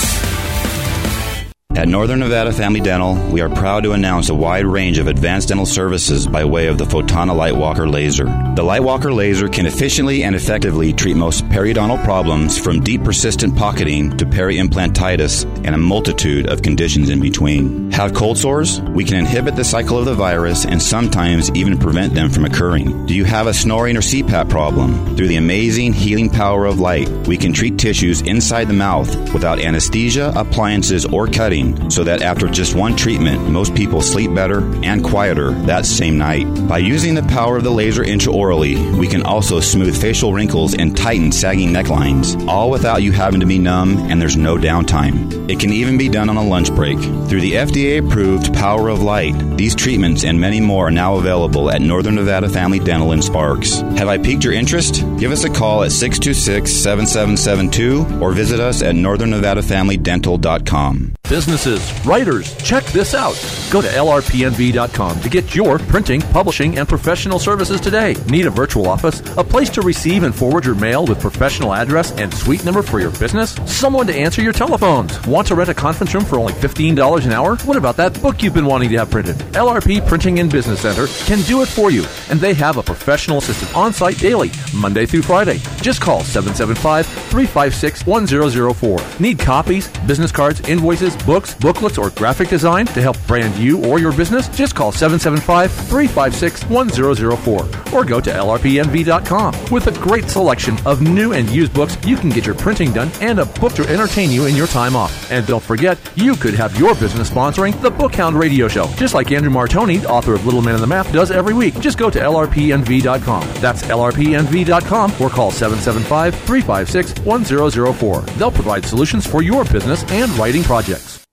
At 1.75 1.87
Northern 1.87 2.19
Nevada 2.19 2.53
Family 2.53 2.79
Dental, 2.79 3.15
we 3.31 3.41
are 3.41 3.49
proud 3.49 3.83
to 3.83 3.93
announce 3.93 4.29
a 4.29 4.35
wide 4.35 4.67
range 4.67 4.99
of 4.99 5.07
advanced 5.07 5.47
dental 5.47 5.65
services 5.65 6.27
by 6.27 6.45
way 6.45 6.67
of 6.67 6.77
the 6.77 6.85
Fotona 6.85 7.33
Lightwalker 7.33 7.91
laser. 7.91 8.25
The 8.25 8.61
Lightwalker 8.61 9.13
laser 9.13 9.49
can 9.49 9.65
efficiently 9.65 10.23
and 10.23 10.35
effectively 10.35 10.93
treat 10.93 11.15
most 11.15 11.43
periodontal 11.49 12.03
problems 12.03 12.59
from 12.59 12.81
deep 12.81 13.03
persistent 13.03 13.57
pocketing 13.57 14.15
to 14.17 14.25
peri-implantitis 14.25 15.45
and 15.65 15.73
a 15.73 15.79
multitude 15.79 16.47
of 16.47 16.61
conditions 16.61 17.09
in 17.09 17.19
between. 17.19 17.91
Have 17.91 18.13
cold 18.13 18.37
sores? 18.37 18.79
We 18.81 19.03
can 19.03 19.17
inhibit 19.17 19.55
the 19.55 19.63
cycle 19.63 19.97
of 19.97 20.05
the 20.05 20.13
virus 20.13 20.65
and 20.65 20.79
sometimes 20.79 21.49
even 21.55 21.79
prevent 21.79 22.13
them 22.13 22.29
from 22.29 22.45
occurring. 22.45 23.07
Do 23.07 23.15
you 23.15 23.25
have 23.25 23.47
a 23.47 23.53
snoring 23.53 23.97
or 23.97 24.01
CPAP 24.01 24.47
problem? 24.47 25.15
Through 25.17 25.27
the 25.27 25.37
amazing 25.37 25.93
healing 25.93 26.29
power 26.29 26.65
of 26.65 26.79
light, 26.79 27.09
we 27.27 27.35
can 27.35 27.51
treat 27.51 27.79
tissues 27.79 28.21
inside 28.21 28.67
the 28.67 28.73
mouth 28.73 29.33
without 29.33 29.59
anesthesia, 29.59 30.31
appliances, 30.35 31.05
or 31.05 31.25
cutting 31.25 31.62
so 31.91 32.03
that 32.03 32.21
after 32.21 32.47
just 32.47 32.75
one 32.75 32.95
treatment, 32.95 33.49
most 33.49 33.75
people 33.75 34.01
sleep 34.01 34.33
better 34.33 34.59
and 34.83 35.03
quieter 35.03 35.51
that 35.65 35.85
same 35.85 36.17
night. 36.17 36.45
By 36.67 36.79
using 36.79 37.15
the 37.15 37.23
power 37.23 37.57
of 37.57 37.63
the 37.63 37.71
laser 37.71 38.03
intraorally, 38.03 38.97
we 38.97 39.07
can 39.07 39.23
also 39.23 39.59
smooth 39.59 39.99
facial 39.99 40.33
wrinkles 40.33 40.75
and 40.75 40.95
tighten 40.95 41.31
sagging 41.31 41.69
necklines, 41.69 42.47
all 42.47 42.69
without 42.69 43.03
you 43.03 43.11
having 43.11 43.39
to 43.39 43.45
be 43.45 43.59
numb 43.59 43.97
and 44.09 44.21
there's 44.21 44.37
no 44.37 44.57
downtime. 44.57 45.49
It 45.49 45.59
can 45.59 45.71
even 45.71 45.97
be 45.97 46.09
done 46.09 46.29
on 46.29 46.37
a 46.37 46.43
lunch 46.43 46.73
break. 46.73 46.97
Through 46.99 47.41
the 47.41 47.53
FDA 47.53 48.05
approved 48.05 48.53
Power 48.53 48.89
of 48.89 49.01
Light, 49.01 49.33
these 49.57 49.75
treatments 49.75 50.23
and 50.23 50.39
many 50.39 50.61
more 50.61 50.87
are 50.87 50.91
now 50.91 51.15
available 51.15 51.69
at 51.69 51.81
Northern 51.81 52.15
Nevada 52.15 52.49
Family 52.49 52.79
Dental 52.79 53.11
in 53.11 53.21
Sparks. 53.21 53.79
Have 53.97 54.07
I 54.07 54.17
piqued 54.17 54.43
your 54.43 54.53
interest? 54.53 55.03
Give 55.17 55.31
us 55.31 55.43
a 55.43 55.49
call 55.49 55.83
at 55.83 55.91
626 55.91 56.71
7772 56.71 58.19
or 58.21 58.31
visit 58.31 58.59
us 58.59 58.81
at 58.81 58.95
northernnevadafamilydental.com. 58.95 61.13
Businesses, 61.53 62.03
writers, 62.03 62.55
check 62.63 62.83
this 62.85 63.13
out. 63.13 63.35
Go 63.69 63.79
to 63.79 63.87
lrpnv.com 63.87 65.21
to 65.21 65.29
get 65.29 65.53
your 65.53 65.77
printing, 65.77 66.19
publishing, 66.19 66.79
and 66.79 66.89
professional 66.89 67.37
services 67.37 67.79
today. 67.79 68.15
Need 68.27 68.47
a 68.47 68.49
virtual 68.49 68.87
office? 68.87 69.19
A 69.37 69.43
place 69.43 69.69
to 69.69 69.81
receive 69.83 70.23
and 70.23 70.33
forward 70.33 70.65
your 70.65 70.73
mail 70.73 71.05
with 71.05 71.19
professional 71.19 71.75
address 71.75 72.11
and 72.13 72.33
suite 72.33 72.65
number 72.65 72.81
for 72.81 72.99
your 72.99 73.11
business? 73.19 73.53
Someone 73.67 74.07
to 74.07 74.15
answer 74.15 74.41
your 74.41 74.51
telephones? 74.51 75.23
Want 75.27 75.45
to 75.45 75.53
rent 75.53 75.69
a 75.69 75.75
conference 75.75 76.15
room 76.15 76.25
for 76.25 76.39
only 76.39 76.53
$15 76.53 77.23
an 77.23 77.31
hour? 77.31 77.55
What 77.57 77.77
about 77.77 77.97
that 77.97 78.19
book 78.19 78.41
you've 78.41 78.55
been 78.55 78.65
wanting 78.65 78.89
to 78.89 78.97
have 78.97 79.11
printed? 79.11 79.35
LRP 79.53 80.07
Printing 80.07 80.39
and 80.39 80.51
Business 80.51 80.81
Center 80.81 81.05
can 81.27 81.41
do 81.43 81.61
it 81.61 81.67
for 81.67 81.91
you, 81.91 82.03
and 82.31 82.39
they 82.39 82.55
have 82.55 82.77
a 82.77 82.83
professional 82.83 83.37
assistant 83.37 83.75
on 83.75 83.93
site 83.93 84.17
daily, 84.17 84.49
Monday 84.75 85.05
through 85.05 85.21
Friday. 85.21 85.59
Just 85.81 86.01
call 86.01 86.23
775 86.23 87.05
356 87.05 88.07
1004. 88.07 88.99
Need 89.19 89.37
copies, 89.37 89.87
business 90.07 90.31
cards, 90.31 90.59
invoices, 90.67 91.15
books, 91.25 91.42
booklets, 91.55 91.97
or 91.97 92.09
graphic 92.11 92.49
design 92.49 92.85
to 92.87 93.01
help 93.01 93.17
brand 93.27 93.55
you 93.55 93.83
or 93.85 93.99
your 93.99 94.11
business? 94.11 94.47
Just 94.49 94.75
call 94.75 94.91
775 94.91 95.71
356 95.71 96.63
1004 96.65 97.93
or 97.93 98.05
go 98.05 98.19
to 98.19 98.29
lrpnv.com. 98.29 99.71
With 99.71 99.87
a 99.87 99.99
great 99.99 100.29
selection 100.29 100.77
of 100.85 101.01
new 101.01 101.33
and 101.33 101.49
used 101.49 101.73
books, 101.73 101.97
you 102.05 102.15
can 102.15 102.29
get 102.29 102.45
your 102.45 102.55
printing 102.55 102.91
done 102.93 103.11
and 103.21 103.39
a 103.39 103.45
book 103.45 103.73
to 103.73 103.87
entertain 103.87 104.31
you 104.31 104.45
in 104.45 104.55
your 104.55 104.67
time 104.67 104.95
off. 104.95 105.31
And 105.31 105.45
don't 105.47 105.63
forget, 105.63 105.97
you 106.15 106.35
could 106.35 106.53
have 106.53 106.77
your 106.79 106.95
business 106.95 107.29
sponsoring 107.29 107.79
the 107.81 107.91
Bookhound 107.91 108.37
Radio 108.37 108.67
Show, 108.67 108.87
just 108.95 109.13
like 109.13 109.31
Andrew 109.31 109.51
Martoni, 109.51 110.03
author 110.05 110.33
of 110.33 110.45
Little 110.45 110.61
Man 110.61 110.75
in 110.75 110.81
the 110.81 110.87
Map, 110.87 111.07
does 111.11 111.31
every 111.31 111.53
week. 111.53 111.79
Just 111.79 111.97
go 111.97 112.09
to 112.09 112.19
lrpnv.com. 112.19 113.47
That's 113.61 113.83
lrpnv.com 113.83 115.11
or 115.19 115.29
call 115.29 115.51
775 115.51 116.35
356 116.35 117.19
1004. 117.25 118.21
They'll 118.37 118.51
provide 118.51 118.85
solutions 118.85 119.25
for 119.25 119.41
your 119.41 119.63
business 119.65 120.03
and 120.11 120.31
writing 120.37 120.63
projects. 120.63 121.23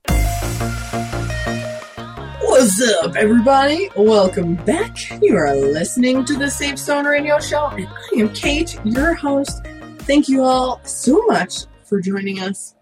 What's 2.61 2.83
up, 3.03 3.16
everybody? 3.16 3.88
Welcome 3.96 4.57
back. 4.57 4.94
You 5.23 5.35
are 5.38 5.55
listening 5.55 6.27
to 6.27 6.37
the 6.37 6.51
Safe 6.51 6.79
Zone 6.79 7.07
Radio 7.07 7.40
Show, 7.40 7.68
and 7.68 7.88
I 7.88 8.20
am 8.20 8.35
Kate, 8.35 8.79
your 8.85 9.14
host. 9.14 9.64
Thank 10.01 10.29
you 10.29 10.42
all 10.42 10.79
so 10.85 11.25
much 11.25 11.61
for 11.85 12.03
joining 12.03 12.40
us. 12.40 12.75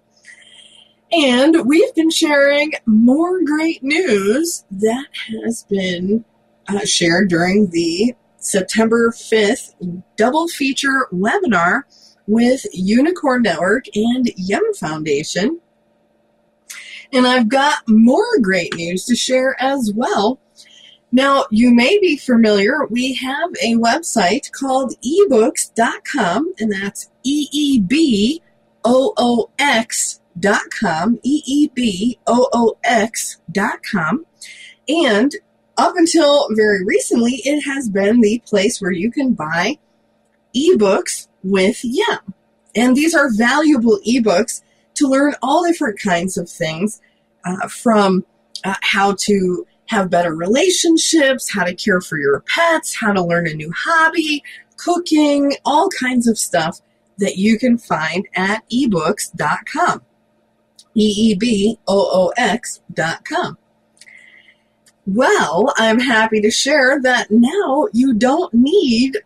And 1.12 1.64
we've 1.64 1.94
been 1.94 2.10
sharing 2.10 2.72
more 2.86 3.40
great 3.44 3.80
news 3.84 4.64
that 4.72 5.06
has 5.44 5.64
been 5.70 6.24
uh, 6.66 6.84
shared 6.84 7.28
during 7.28 7.70
the 7.70 8.16
September 8.38 9.12
5th 9.12 10.02
double 10.16 10.48
feature 10.48 11.06
webinar 11.12 11.82
with 12.26 12.66
Unicorn 12.72 13.42
Network 13.42 13.84
and 13.94 14.28
Yem 14.36 14.74
Foundation. 14.74 15.60
And 17.12 17.26
I've 17.26 17.48
got 17.48 17.88
more 17.88 18.38
great 18.40 18.74
news 18.74 19.04
to 19.06 19.16
share 19.16 19.56
as 19.60 19.92
well. 19.94 20.40
Now, 21.10 21.46
you 21.50 21.74
may 21.74 21.98
be 22.00 22.18
familiar, 22.18 22.84
we 22.90 23.14
have 23.14 23.50
a 23.62 23.74
website 23.74 24.52
called 24.52 24.94
eeboox.com, 25.02 26.52
and 26.58 26.72
that's 26.72 27.10
E 27.24 27.48
E 27.50 27.80
B 27.80 28.42
O 28.84 29.14
O 29.16 29.50
X.com, 29.58 31.18
E 31.22 31.42
E 31.46 31.68
B 31.72 32.18
O 32.26 32.48
O 32.52 32.76
X.com. 32.84 34.26
And 34.86 35.32
up 35.78 35.94
until 35.96 36.48
very 36.54 36.84
recently, 36.84 37.40
it 37.44 37.62
has 37.62 37.88
been 37.88 38.20
the 38.20 38.42
place 38.46 38.80
where 38.80 38.92
you 38.92 39.10
can 39.10 39.32
buy 39.32 39.78
ebooks 40.54 41.28
with 41.42 41.80
Yem. 41.82 42.34
And 42.74 42.96
these 42.96 43.14
are 43.14 43.30
valuable 43.32 43.98
ebooks 44.06 44.62
to 44.98 45.08
learn 45.08 45.34
all 45.42 45.64
different 45.64 46.00
kinds 46.00 46.36
of 46.36 46.48
things 46.48 47.00
uh, 47.44 47.68
from 47.68 48.24
uh, 48.64 48.74
how 48.82 49.14
to 49.20 49.66
have 49.86 50.10
better 50.10 50.34
relationships, 50.34 51.52
how 51.52 51.64
to 51.64 51.74
care 51.74 52.00
for 52.00 52.18
your 52.18 52.44
pets, 52.54 52.96
how 52.96 53.12
to 53.12 53.22
learn 53.22 53.48
a 53.48 53.54
new 53.54 53.72
hobby, 53.74 54.42
cooking, 54.76 55.54
all 55.64 55.88
kinds 55.88 56.28
of 56.28 56.38
stuff 56.38 56.80
that 57.18 57.36
you 57.36 57.58
can 57.58 57.78
find 57.78 58.26
at 58.34 58.62
eeboox.com. 58.70 60.02
E 60.94 61.30
E 61.30 61.34
B 61.34 61.78
O 61.86 62.08
O 62.12 62.32
X.com. 62.36 63.58
Well, 65.06 65.72
I'm 65.76 66.00
happy 66.00 66.40
to 66.42 66.50
share 66.50 67.00
that 67.00 67.30
now 67.30 67.88
you 67.92 68.12
don't 68.12 68.52
need 68.52 69.18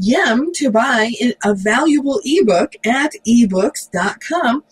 Yem 0.00 0.52
to 0.54 0.70
buy 0.70 1.10
a 1.44 1.54
valuable 1.54 2.20
ebook 2.24 2.74
at 2.86 3.12
eeboox.com. 3.26 4.64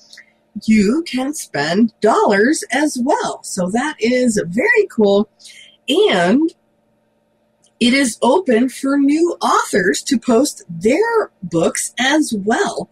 You 0.64 1.04
can 1.06 1.34
spend 1.34 1.92
dollars 2.00 2.64
as 2.72 2.98
well. 3.00 3.42
So 3.42 3.68
that 3.70 3.96
is 4.00 4.40
very 4.46 4.86
cool. 4.90 5.28
And 5.88 6.54
it 7.78 7.92
is 7.92 8.18
open 8.22 8.68
for 8.70 8.96
new 8.96 9.36
authors 9.42 10.02
to 10.04 10.18
post 10.18 10.62
their 10.68 11.30
books 11.42 11.92
as 11.98 12.32
well. 12.34 12.88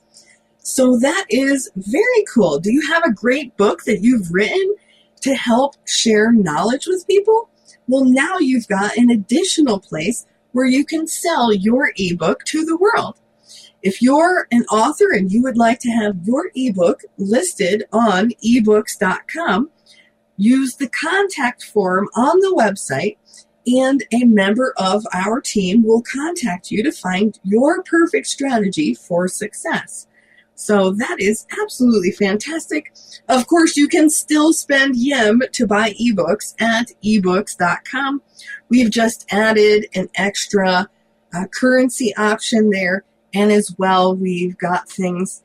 So 0.58 0.98
that 0.98 1.26
is 1.30 1.70
very 1.76 2.24
cool. 2.32 2.58
Do 2.58 2.72
you 2.72 2.86
have 2.90 3.02
a 3.04 3.12
great 3.12 3.56
book 3.56 3.84
that 3.84 4.02
you've 4.02 4.30
written 4.30 4.74
to 5.22 5.34
help 5.34 5.74
share 5.86 6.32
knowledge 6.32 6.86
with 6.86 7.06
people? 7.06 7.48
Well, 7.88 8.04
now 8.04 8.38
you've 8.38 8.68
got 8.68 8.96
an 8.96 9.10
additional 9.10 9.78
place 9.78 10.26
where 10.52 10.66
you 10.66 10.84
can 10.84 11.06
sell 11.06 11.52
your 11.52 11.92
ebook 11.96 12.44
to 12.44 12.64
the 12.64 12.76
world. 12.76 13.18
If 13.84 14.00
you're 14.00 14.48
an 14.50 14.64
author 14.72 15.12
and 15.12 15.30
you 15.30 15.42
would 15.42 15.58
like 15.58 15.78
to 15.80 15.90
have 15.90 16.16
your 16.24 16.50
ebook 16.54 17.02
listed 17.18 17.84
on 17.92 18.30
eeboox.com, 18.42 19.70
use 20.38 20.76
the 20.76 20.88
contact 20.88 21.62
form 21.62 22.08
on 22.16 22.40
the 22.40 22.54
website 22.56 23.18
and 23.66 24.02
a 24.10 24.24
member 24.24 24.72
of 24.78 25.04
our 25.12 25.38
team 25.38 25.84
will 25.84 26.02
contact 26.02 26.70
you 26.70 26.82
to 26.82 26.92
find 26.92 27.38
your 27.44 27.82
perfect 27.82 28.26
strategy 28.26 28.94
for 28.94 29.28
success. 29.28 30.06
So 30.54 30.92
that 30.92 31.16
is 31.18 31.46
absolutely 31.62 32.12
fantastic. 32.12 32.90
Of 33.28 33.46
course, 33.46 33.76
you 33.76 33.86
can 33.86 34.08
still 34.08 34.54
spend 34.54 34.94
Yem 34.96 35.42
to 35.52 35.66
buy 35.66 35.92
ebooks 36.00 36.54
at 36.58 36.92
eeboox.com. 37.04 38.22
We've 38.70 38.90
just 38.90 39.26
added 39.30 39.88
an 39.94 40.08
extra 40.14 40.88
uh, 41.34 41.46
currency 41.48 42.16
option 42.16 42.70
there, 42.70 43.04
and 43.34 43.52
as 43.52 43.74
well, 43.78 44.14
we've 44.14 44.56
got 44.58 44.88
things 44.88 45.42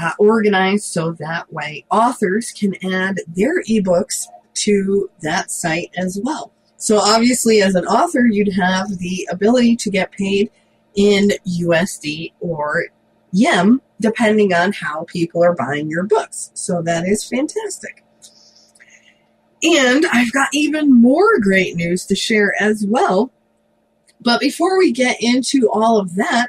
uh, 0.00 0.12
organized 0.18 0.84
so 0.84 1.12
that 1.12 1.52
way 1.52 1.84
authors 1.90 2.52
can 2.52 2.74
add 2.92 3.18
their 3.28 3.62
ebooks 3.64 4.26
to 4.54 5.10
that 5.22 5.50
site 5.50 5.90
as 5.96 6.20
well. 6.22 6.52
So, 6.76 6.98
obviously, 6.98 7.60
as 7.60 7.74
an 7.74 7.86
author, 7.86 8.26
you'd 8.26 8.54
have 8.54 8.98
the 8.98 9.28
ability 9.30 9.76
to 9.76 9.90
get 9.90 10.12
paid 10.12 10.50
in 10.94 11.30
USD 11.46 12.32
or 12.40 12.84
Yem, 13.32 13.80
depending 14.00 14.52
on 14.52 14.72
how 14.72 15.04
people 15.04 15.42
are 15.44 15.54
buying 15.54 15.88
your 15.88 16.04
books. 16.04 16.50
So 16.54 16.82
that 16.82 17.06
is 17.06 17.24
fantastic. 17.24 18.04
And 19.62 20.06
I've 20.12 20.32
got 20.32 20.48
even 20.52 21.00
more 21.00 21.38
great 21.40 21.74
news 21.74 22.06
to 22.06 22.14
share 22.14 22.54
as 22.60 22.84
well. 22.86 23.32
But 24.20 24.40
before 24.40 24.78
we 24.78 24.92
get 24.92 25.16
into 25.20 25.68
all 25.72 25.98
of 25.98 26.14
that, 26.16 26.48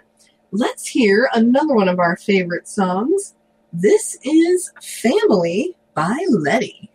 let's 0.51 0.88
hear 0.88 1.29
another 1.33 1.73
one 1.73 1.88
of 1.88 1.99
our 1.99 2.15
favorite 2.17 2.67
songs. 2.67 3.35
This 3.71 4.17
is 4.23 4.71
Family 4.81 5.75
by 5.93 6.17
Letty. 6.29 6.89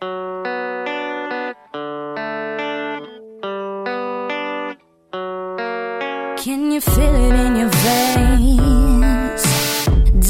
Can 6.37 6.71
you 6.71 6.81
feel 6.81 7.15
it 7.15 7.33
in 7.45 7.55
your 7.55 7.69
veins? 7.69 9.43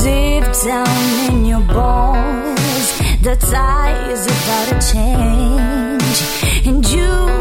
Deep 0.04 0.44
down 0.64 1.34
in 1.34 1.46
your 1.46 1.62
bones, 1.62 3.00
the 3.22 3.36
tide 3.40 4.12
is 4.12 4.26
about 4.26 4.82
to 4.82 4.94
change, 4.94 6.68
and 6.68 6.86
you 6.90 7.35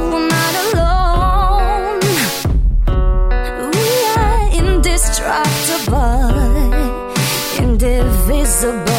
indivisible. 8.63 8.94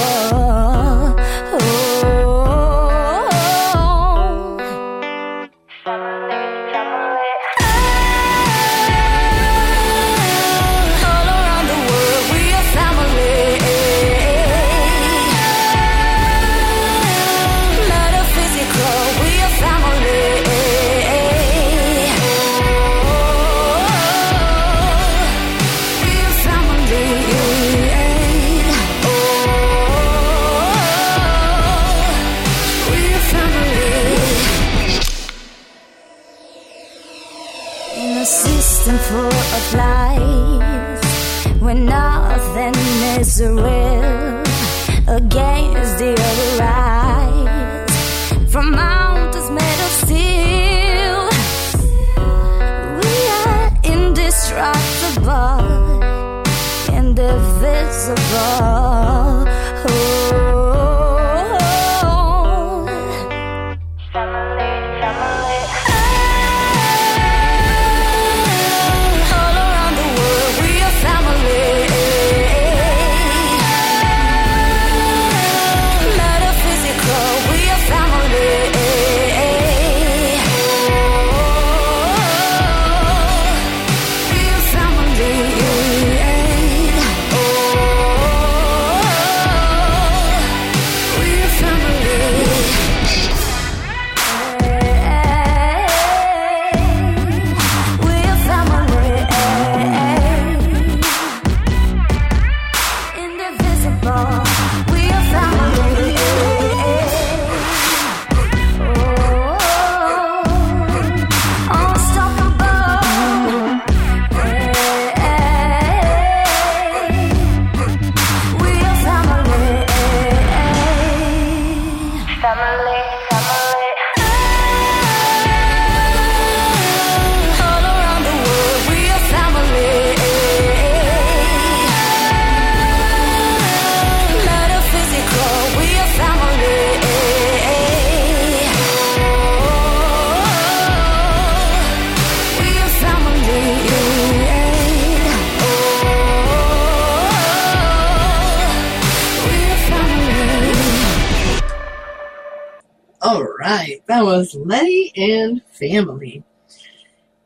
Family. 155.76 156.44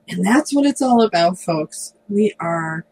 And 0.07 0.25
that's 0.25 0.53
what 0.53 0.65
it's 0.65 0.81
all 0.81 1.03
about, 1.03 1.39
folks. 1.39 1.93
We 2.07 2.33
are 2.39 2.85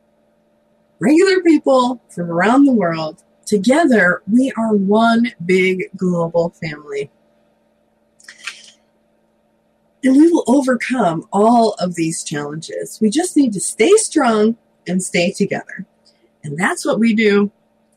regular 1.00 1.42
people 1.42 2.02
from 2.10 2.30
around 2.30 2.66
the 2.66 2.74
world. 2.74 3.24
Together, 3.46 4.22
we 4.32 4.52
are 4.58 4.74
one 4.74 5.32
big 5.46 5.90
global 5.96 6.50
family. 6.50 7.10
And 10.04 10.16
we 10.16 10.32
will 10.32 10.44
overcome 10.48 11.28
all 11.34 11.74
of 11.80 11.96
these 11.96 12.24
challenges. 12.24 13.00
We 13.02 13.10
just 13.10 13.36
need 13.36 13.54
to 13.54 13.62
stay 13.62 13.94
strong 13.96 14.58
and 14.88 15.04
stay 15.04 15.32
together. 15.32 15.86
And 16.44 16.58
that's 16.58 16.86
what 16.86 17.00
we 17.00 17.14
do 17.14 17.52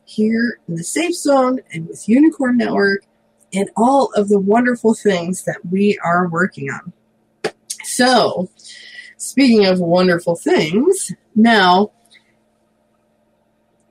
here 0.05 0.59
in 0.67 0.75
the 0.75 0.83
Safe 0.83 1.15
Zone 1.15 1.59
and 1.73 1.87
with 1.87 2.09
Unicorn 2.09 2.57
Network 2.57 3.03
and 3.53 3.69
all 3.77 4.11
of 4.15 4.29
the 4.29 4.39
wonderful 4.39 4.93
things 4.93 5.43
that 5.43 5.59
we 5.69 5.97
are 6.03 6.27
working 6.27 6.69
on. 6.69 6.91
So, 7.91 8.49
speaking 9.17 9.65
of 9.65 9.79
wonderful 9.79 10.35
things, 10.35 11.11
now, 11.35 11.91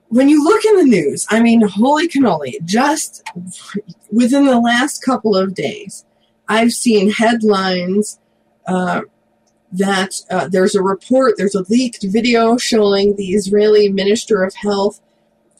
when 0.08 0.28
you 0.28 0.42
look 0.42 0.64
in 0.64 0.76
the 0.76 0.84
news, 0.84 1.26
I 1.28 1.40
mean, 1.40 1.60
holy 1.60 2.08
cannoli, 2.08 2.64
just 2.64 3.22
within 4.10 4.46
the 4.46 4.58
last 4.58 5.04
couple 5.04 5.36
of 5.36 5.54
days, 5.54 6.04
I've 6.48 6.72
seen 6.72 7.10
headlines 7.10 8.18
uh, 8.66 9.02
that 9.72 10.14
uh, 10.30 10.48
there's 10.48 10.74
a 10.74 10.82
report, 10.82 11.34
there's 11.36 11.54
a 11.54 11.64
leaked 11.68 12.02
video 12.02 12.56
showing 12.56 13.16
the 13.16 13.32
Israeli 13.34 13.88
Minister 13.88 14.42
of 14.42 14.54
Health 14.54 15.00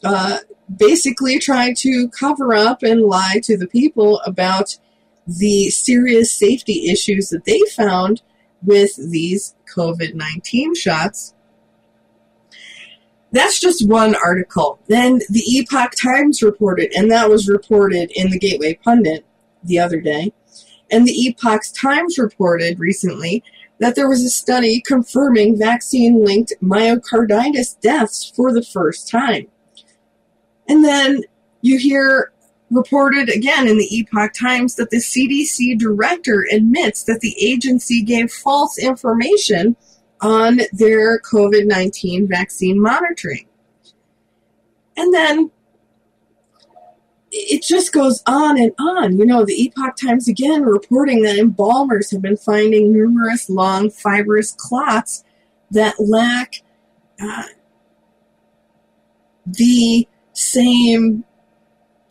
uh, 0.03 0.39
basically 0.75 1.37
trying 1.37 1.75
to 1.75 2.09
cover 2.09 2.55
up 2.55 2.81
and 2.81 3.03
lie 3.03 3.39
to 3.43 3.55
the 3.55 3.67
people 3.67 4.19
about 4.21 4.77
the 5.27 5.69
serious 5.69 6.31
safety 6.31 6.89
issues 6.89 7.29
that 7.29 7.45
they 7.45 7.61
found 7.75 8.23
with 8.63 8.91
these 9.11 9.55
COVID 9.75 10.13
19 10.13 10.75
shots. 10.75 11.33
That's 13.31 13.59
just 13.59 13.87
one 13.87 14.15
article. 14.15 14.79
Then 14.87 15.21
the 15.29 15.43
Epoch 15.47 15.93
Times 16.01 16.41
reported, 16.41 16.91
and 16.95 17.09
that 17.11 17.29
was 17.29 17.47
reported 17.47 18.11
in 18.13 18.29
the 18.29 18.39
Gateway 18.39 18.77
Pundit 18.83 19.25
the 19.63 19.79
other 19.79 20.01
day. 20.01 20.33
And 20.91 21.07
the 21.07 21.13
Epoch 21.13 21.61
Times 21.73 22.17
reported 22.17 22.79
recently 22.79 23.43
that 23.79 23.95
there 23.95 24.09
was 24.09 24.23
a 24.23 24.29
study 24.29 24.81
confirming 24.81 25.57
vaccine 25.57 26.23
linked 26.23 26.53
myocarditis 26.61 27.79
deaths 27.79 28.31
for 28.35 28.53
the 28.53 28.63
first 28.63 29.09
time. 29.09 29.47
And 30.67 30.83
then 30.83 31.23
you 31.61 31.79
hear 31.79 32.31
reported 32.71 33.29
again 33.29 33.67
in 33.67 33.77
the 33.77 33.87
Epoch 33.95 34.33
Times 34.33 34.75
that 34.75 34.89
the 34.89 34.97
CDC 34.97 35.77
director 35.77 36.47
admits 36.51 37.03
that 37.03 37.19
the 37.19 37.35
agency 37.39 38.01
gave 38.01 38.31
false 38.31 38.79
information 38.79 39.75
on 40.21 40.61
their 40.71 41.19
COVID 41.19 41.67
19 41.67 42.27
vaccine 42.27 42.81
monitoring. 42.81 43.47
And 44.97 45.13
then 45.13 45.51
it 47.31 47.63
just 47.63 47.93
goes 47.93 48.21
on 48.25 48.59
and 48.59 48.71
on. 48.79 49.17
You 49.17 49.25
know, 49.25 49.45
the 49.45 49.53
Epoch 49.53 49.95
Times 49.97 50.27
again 50.27 50.63
reporting 50.63 51.23
that 51.23 51.37
embalmers 51.37 52.11
have 52.11 52.21
been 52.21 52.37
finding 52.37 52.93
numerous 52.93 53.49
long 53.49 53.89
fibrous 53.89 54.51
clots 54.51 55.23
that 55.71 55.95
lack 55.99 56.61
uh, 57.21 57.43
the 59.45 60.07
same 60.33 61.23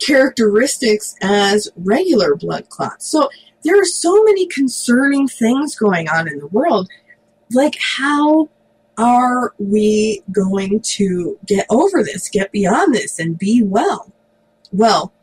characteristics 0.05 1.15
as 1.21 1.69
regular 1.75 2.35
blood 2.35 2.69
clots. 2.69 3.07
So 3.07 3.29
there 3.63 3.79
are 3.79 3.85
so 3.85 4.23
many 4.23 4.47
concerning 4.47 5.27
things 5.27 5.75
going 5.75 6.09
on 6.09 6.27
in 6.27 6.39
the 6.39 6.47
world. 6.47 6.89
Like, 7.53 7.75
how 7.79 8.49
are 8.97 9.53
we 9.59 10.23
going 10.31 10.81
to 10.81 11.37
get 11.45 11.65
over 11.69 12.03
this, 12.03 12.29
get 12.29 12.51
beyond 12.51 12.95
this, 12.95 13.19
and 13.19 13.37
be 13.37 13.61
well? 13.63 14.11
Well, 14.71 15.13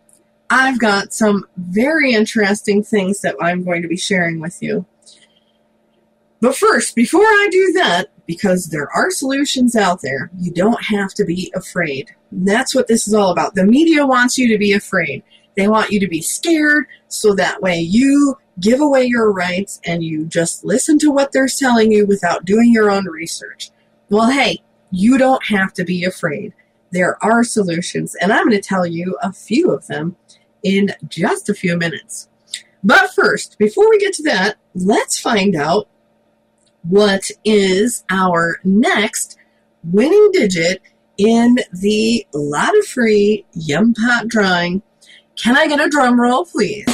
I've 0.51 0.79
got 0.79 1.13
some 1.13 1.47
very 1.57 2.13
interesting 2.13 2.83
things 2.83 3.21
that 3.21 3.37
I'm 3.41 3.65
going 3.65 3.83
to 3.83 3.89
be 3.89 3.97
sharing 3.97 4.41
with 4.41 4.63
you. 4.63 4.87
But 6.41 6.57
first, 6.57 6.95
before 6.95 7.23
I 7.25 7.49
do 7.51 7.73
that, 7.73 8.07
because 8.27 8.67
there 8.67 8.89
are 8.95 9.11
solutions 9.11 9.75
out 9.75 10.03
there, 10.03 10.31
you 10.39 10.53
don't 10.53 10.83
have 10.85 11.15
to 11.15 11.25
be 11.25 11.53
afraid. 11.55 12.11
And 12.31 12.47
that's 12.47 12.75
what 12.75 12.87
this 12.87 13.09
is 13.09 13.15
all 13.15 13.31
about. 13.31 13.55
The 13.55 13.65
media 13.65 14.07
wants 14.07 14.39
you 14.39 14.49
to 14.49 14.59
be 14.59 14.73
afraid. 14.73 15.25
They 15.57 15.67
want 15.67 15.91
you 15.91 15.99
to 16.01 16.09
be 16.09 16.23
scared 16.23 16.87
so 17.09 17.35
that 17.35 17.61
way 17.61 17.81
you 17.81 18.37
give 18.61 18.81
away 18.81 19.05
your 19.05 19.33
rights 19.33 19.81
and 19.85 20.05
you 20.05 20.27
just 20.27 20.65
listen 20.65 20.99
to 21.01 21.11
what 21.11 21.33
they're 21.33 21.49
telling 21.49 21.91
you 21.91 22.07
without 22.07 22.45
doing 22.45 22.73
your 22.73 22.91
own 22.91 23.07
research. 23.07 23.71
Well, 24.11 24.31
hey, 24.31 24.63
you 24.91 25.19
don't 25.19 25.45
have 25.47 25.73
to 25.75 25.85
be 25.85 26.05
afraid. 26.05 26.55
There 26.91 27.23
are 27.23 27.45
solutions, 27.45 28.15
and 28.21 28.33
I'm 28.33 28.49
going 28.49 28.61
to 28.61 28.67
tell 28.67 28.87
you 28.87 29.19
a 29.23 29.33
few 29.33 29.71
of 29.71 29.87
them 29.89 30.17
in 30.63 30.95
just 31.09 31.49
a 31.49 31.55
few 31.55 31.77
minutes. 31.77 32.29
But 32.83 33.13
first, 33.13 33.59
before 33.59 33.91
we 33.91 33.99
get 33.99 34.15
to 34.15 34.23
that, 34.25 34.57
let's 34.75 35.19
find 35.19 35.55
out 35.55 35.89
what 36.83 37.31
is 37.45 38.05
our 38.11 38.61
next 38.65 39.37
winning 39.85 40.31
digit 40.33 40.83
in 41.19 41.57
the 41.73 42.27
lot 42.33 42.77
of 42.79 42.87
free 42.87 43.45
Yem 43.53 43.93
Pot 43.95 44.29
drawing. 44.29 44.83
Can 45.37 45.57
I 45.57 45.67
get 45.67 45.81
a 45.81 45.89
drum 45.89 46.21
roll, 46.21 46.45
please? 46.45 46.87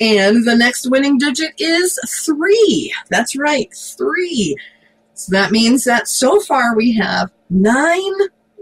And 0.00 0.44
the 0.46 0.56
next 0.56 0.90
winning 0.90 1.18
digit 1.18 1.52
is 1.58 1.98
three. 2.24 2.92
That's 3.10 3.36
right, 3.36 3.72
three. 3.74 4.56
So 5.14 5.30
that 5.32 5.52
means 5.52 5.84
that 5.84 6.08
so 6.08 6.40
far 6.40 6.76
we 6.76 6.92
have 6.94 7.30
nine, 7.48 8.12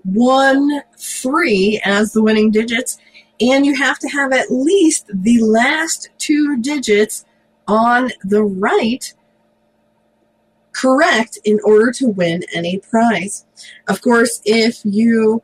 one, 0.04 0.82
three 0.96 1.80
as 1.84 2.12
the 2.12 2.22
winning 2.22 2.50
digits, 2.50 2.98
and 3.50 3.66
you 3.66 3.74
have 3.74 3.98
to 3.98 4.08
have 4.08 4.32
at 4.32 4.50
least 4.50 5.10
the 5.12 5.42
last 5.42 6.08
two 6.18 6.60
digits 6.60 7.24
on 7.66 8.10
the 8.24 8.42
right 8.42 9.12
correct 10.72 11.38
in 11.44 11.60
order 11.64 11.92
to 11.92 12.08
win 12.08 12.42
any 12.54 12.78
prize. 12.78 13.44
Of 13.88 14.00
course, 14.00 14.40
if 14.44 14.80
you 14.84 15.42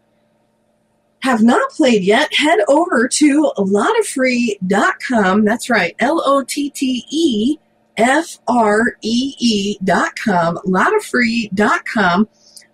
have 1.22 1.42
not 1.42 1.70
played 1.70 2.02
yet, 2.04 2.32
head 2.34 2.60
over 2.68 3.08
to 3.08 3.52
lottofree.com. 3.58 5.44
That's 5.44 5.68
right, 5.68 5.94
L 5.98 6.22
O 6.24 6.42
T 6.44 6.70
T 6.70 7.04
E 7.10 7.58
F 7.96 8.38
R 8.46 8.96
E 9.02 9.34
E.com, 9.38 10.58
lottofree.com. 10.58 12.28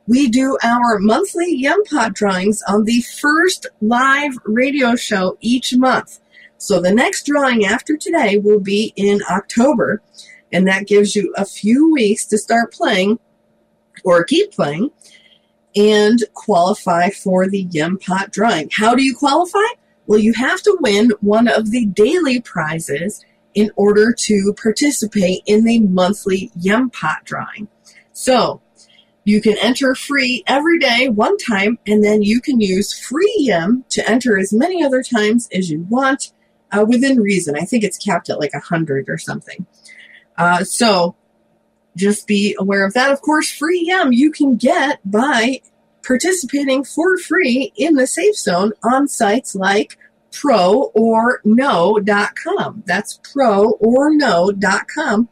We 0.06 0.28
do 0.28 0.58
our 0.62 0.98
monthly 0.98 1.54
Yem 1.54 1.82
Pot 1.84 2.12
drawings 2.12 2.62
on 2.68 2.84
the 2.84 3.00
first 3.00 3.66
live 3.80 4.38
radio 4.44 4.96
show 4.96 5.38
each 5.40 5.74
month. 5.74 6.20
So 6.58 6.80
the 6.80 6.92
next 6.92 7.24
drawing 7.26 7.64
after 7.64 7.96
today 7.96 8.36
will 8.36 8.60
be 8.60 8.92
in 8.96 9.20
October, 9.30 10.02
and 10.52 10.66
that 10.66 10.86
gives 10.86 11.16
you 11.16 11.32
a 11.36 11.46
few 11.46 11.90
weeks 11.90 12.26
to 12.26 12.38
start 12.38 12.72
playing 12.72 13.18
or 14.04 14.24
keep 14.24 14.52
playing 14.52 14.90
and 15.74 16.22
qualify 16.34 17.08
for 17.10 17.48
the 17.48 17.66
Yem 17.70 17.98
Pot 17.98 18.30
drawing. 18.30 18.68
How 18.72 18.94
do 18.94 19.02
you 19.02 19.16
qualify? 19.16 19.58
Well, 20.06 20.20
you 20.20 20.34
have 20.34 20.60
to 20.62 20.76
win 20.80 21.12
one 21.20 21.48
of 21.48 21.70
the 21.70 21.86
daily 21.86 22.40
prizes 22.40 23.24
in 23.54 23.70
order 23.76 24.12
to 24.12 24.54
participate 24.62 25.42
in 25.46 25.64
the 25.64 25.80
monthly 25.80 26.50
Yem 26.60 26.90
Pot 26.90 27.24
drawing. 27.24 27.68
So, 28.12 28.60
you 29.24 29.40
can 29.40 29.56
enter 29.58 29.94
free 29.94 30.44
every 30.46 30.78
day, 30.78 31.08
one 31.08 31.36
time, 31.38 31.78
and 31.86 32.04
then 32.04 32.22
you 32.22 32.40
can 32.40 32.60
use 32.60 32.98
free 32.98 33.34
Yem 33.40 33.84
to 33.90 34.08
enter 34.08 34.38
as 34.38 34.52
many 34.52 34.84
other 34.84 35.02
times 35.02 35.48
as 35.52 35.70
you 35.70 35.86
want 35.88 36.32
uh, 36.70 36.84
within 36.86 37.20
reason. 37.20 37.56
I 37.56 37.64
think 37.64 37.84
it's 37.84 37.98
capped 37.98 38.28
at 38.28 38.38
like 38.38 38.52
a 38.54 38.60
hundred 38.60 39.08
or 39.08 39.18
something. 39.18 39.66
Uh, 40.36 40.64
so 40.64 41.16
just 41.96 42.26
be 42.26 42.56
aware 42.58 42.84
of 42.84 42.92
that. 42.94 43.12
Of 43.12 43.22
course, 43.22 43.50
free 43.50 43.84
Yem 43.86 44.12
you 44.12 44.30
can 44.30 44.56
get 44.56 45.00
by 45.04 45.60
participating 46.06 46.84
for 46.84 47.16
free 47.16 47.72
in 47.76 47.94
the 47.94 48.06
Safe 48.06 48.36
Zone 48.36 48.72
on 48.82 49.08
sites 49.08 49.54
like 49.54 49.96
pro 50.32 50.90
or 50.94 51.40
no.com. 51.44 52.82
That's 52.86 53.20
pro 53.32 53.70
or 53.72 54.14
no.com. 54.14 55.28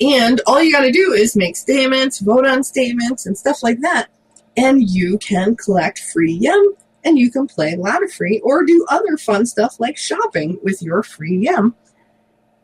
And 0.00 0.40
all 0.46 0.62
you 0.62 0.72
got 0.72 0.82
to 0.82 0.92
do 0.92 1.12
is 1.12 1.36
make 1.36 1.56
statements, 1.56 2.20
vote 2.20 2.46
on 2.46 2.64
statements, 2.64 3.26
and 3.26 3.36
stuff 3.36 3.62
like 3.62 3.80
that. 3.80 4.08
And 4.56 4.88
you 4.88 5.18
can 5.18 5.56
collect 5.56 5.98
free 6.12 6.32
Yem 6.32 6.74
and 7.04 7.18
you 7.18 7.30
can 7.30 7.46
play 7.46 7.76
Lotto 7.76 8.08
Free 8.08 8.40
or 8.44 8.64
do 8.64 8.86
other 8.90 9.16
fun 9.16 9.46
stuff 9.46 9.78
like 9.78 9.96
shopping 9.96 10.58
with 10.62 10.82
your 10.82 11.02
free 11.02 11.46
Yem. 11.46 11.74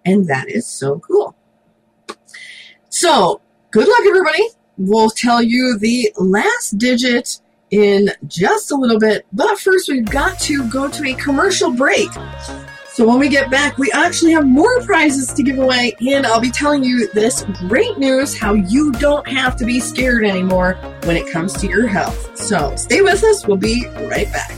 And 0.04 0.28
that 0.28 0.48
is 0.48 0.66
so 0.66 0.98
cool. 0.98 1.36
So, 2.88 3.40
good 3.70 3.88
luck, 3.88 4.02
everybody. 4.06 4.48
We'll 4.78 5.10
tell 5.10 5.42
you 5.42 5.78
the 5.78 6.12
last 6.16 6.78
digit 6.78 7.40
in 7.70 8.10
just 8.26 8.70
a 8.70 8.76
little 8.76 8.98
bit, 8.98 9.26
but 9.32 9.58
first 9.58 9.88
we've 9.88 10.08
got 10.08 10.38
to 10.40 10.68
go 10.70 10.88
to 10.88 11.04
a 11.04 11.14
commercial 11.14 11.72
break. 11.72 12.08
So 12.96 13.06
when 13.06 13.18
we 13.18 13.28
get 13.28 13.50
back, 13.50 13.76
we 13.76 13.92
actually 13.92 14.32
have 14.32 14.46
more 14.46 14.80
prizes 14.80 15.30
to 15.34 15.42
give 15.42 15.58
away, 15.58 15.94
and 16.00 16.24
I'll 16.24 16.40
be 16.40 16.50
telling 16.50 16.82
you 16.82 17.12
this 17.12 17.44
great 17.68 17.98
news 17.98 18.34
how 18.34 18.54
you 18.54 18.90
don't 18.92 19.28
have 19.28 19.54
to 19.56 19.66
be 19.66 19.80
scared 19.80 20.24
anymore 20.24 20.78
when 21.04 21.14
it 21.14 21.30
comes 21.30 21.52
to 21.60 21.66
your 21.66 21.86
health. 21.86 22.38
So 22.38 22.74
stay 22.76 23.02
with 23.02 23.22
us, 23.22 23.46
we'll 23.46 23.58
be 23.58 23.86
right 24.08 24.32
back. 24.32 24.50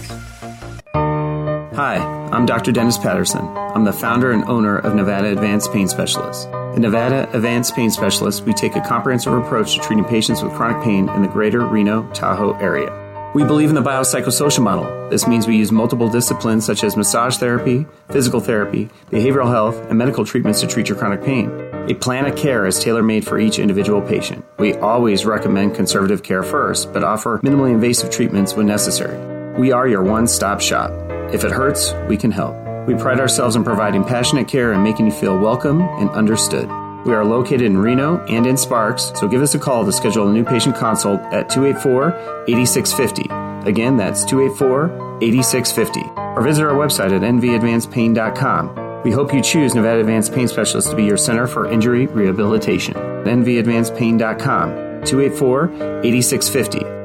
Hi, 1.74 1.96
I'm 2.30 2.46
Dr. 2.46 2.70
Dennis 2.70 2.96
Patterson. 2.96 3.44
I'm 3.44 3.82
the 3.82 3.92
founder 3.92 4.30
and 4.30 4.44
owner 4.44 4.78
of 4.78 4.94
Nevada 4.94 5.32
Advanced 5.32 5.72
Pain 5.72 5.88
Specialists. 5.88 6.44
At 6.44 6.78
Nevada 6.78 7.28
Advanced 7.32 7.74
Pain 7.74 7.90
Specialists, 7.90 8.40
we 8.42 8.52
take 8.52 8.76
a 8.76 8.80
comprehensive 8.82 9.32
approach 9.32 9.74
to 9.74 9.80
treating 9.80 10.04
patients 10.04 10.44
with 10.44 10.52
chronic 10.52 10.80
pain 10.84 11.08
in 11.08 11.22
the 11.22 11.28
greater 11.28 11.66
Reno 11.66 12.08
Tahoe 12.12 12.56
area. 12.58 13.07
We 13.34 13.44
believe 13.44 13.68
in 13.68 13.74
the 13.74 13.82
biopsychosocial 13.82 14.62
model. 14.62 15.10
This 15.10 15.26
means 15.26 15.46
we 15.46 15.56
use 15.56 15.70
multiple 15.70 16.08
disciplines 16.08 16.64
such 16.64 16.82
as 16.82 16.96
massage 16.96 17.36
therapy, 17.36 17.86
physical 18.10 18.40
therapy, 18.40 18.88
behavioral 19.10 19.50
health, 19.50 19.76
and 19.90 19.98
medical 19.98 20.24
treatments 20.24 20.60
to 20.62 20.66
treat 20.66 20.88
your 20.88 20.96
chronic 20.96 21.22
pain. 21.22 21.50
A 21.90 21.94
plan 21.94 22.24
of 22.24 22.36
care 22.36 22.66
is 22.66 22.82
tailor 22.82 23.02
made 23.02 23.26
for 23.26 23.38
each 23.38 23.58
individual 23.58 24.00
patient. 24.00 24.46
We 24.58 24.74
always 24.76 25.26
recommend 25.26 25.74
conservative 25.74 26.22
care 26.22 26.42
first, 26.42 26.90
but 26.94 27.04
offer 27.04 27.38
minimally 27.40 27.72
invasive 27.72 28.10
treatments 28.10 28.54
when 28.54 28.66
necessary. 28.66 29.18
We 29.58 29.72
are 29.72 29.86
your 29.86 30.02
one 30.02 30.26
stop 30.26 30.62
shop. 30.62 30.90
If 31.30 31.44
it 31.44 31.52
hurts, 31.52 31.92
we 32.08 32.16
can 32.16 32.30
help. 32.30 32.56
We 32.86 32.94
pride 32.94 33.20
ourselves 33.20 33.56
in 33.56 33.62
providing 33.62 34.04
passionate 34.04 34.48
care 34.48 34.72
and 34.72 34.82
making 34.82 35.04
you 35.04 35.12
feel 35.12 35.38
welcome 35.38 35.82
and 35.82 36.08
understood. 36.10 36.70
We 37.08 37.14
are 37.14 37.24
located 37.24 37.62
in 37.62 37.78
Reno 37.78 38.22
and 38.26 38.46
in 38.46 38.58
Sparks, 38.58 39.12
so 39.14 39.26
give 39.26 39.40
us 39.40 39.54
a 39.54 39.58
call 39.58 39.82
to 39.86 39.92
schedule 39.92 40.28
a 40.28 40.30
new 40.30 40.44
patient 40.44 40.76
consult 40.76 41.22
at 41.32 41.48
284 41.48 42.44
8650. 42.46 43.22
Again, 43.66 43.96
that's 43.96 44.26
284 44.26 45.16
8650. 45.22 46.02
Or 46.36 46.42
visit 46.42 46.66
our 46.66 46.74
website 46.74 47.16
at 47.16 47.22
nvadvancedpain.com. 47.22 49.02
We 49.04 49.10
hope 49.10 49.32
you 49.32 49.40
choose 49.40 49.74
Nevada 49.74 50.00
Advanced 50.00 50.34
Pain 50.34 50.48
Specialist 50.48 50.90
to 50.90 50.96
be 50.96 51.04
your 51.04 51.16
center 51.16 51.46
for 51.46 51.66
injury 51.66 52.08
rehabilitation. 52.08 52.92
nvadvancedpain.com 52.92 54.68
284 55.06 55.64
8650. 56.04 56.97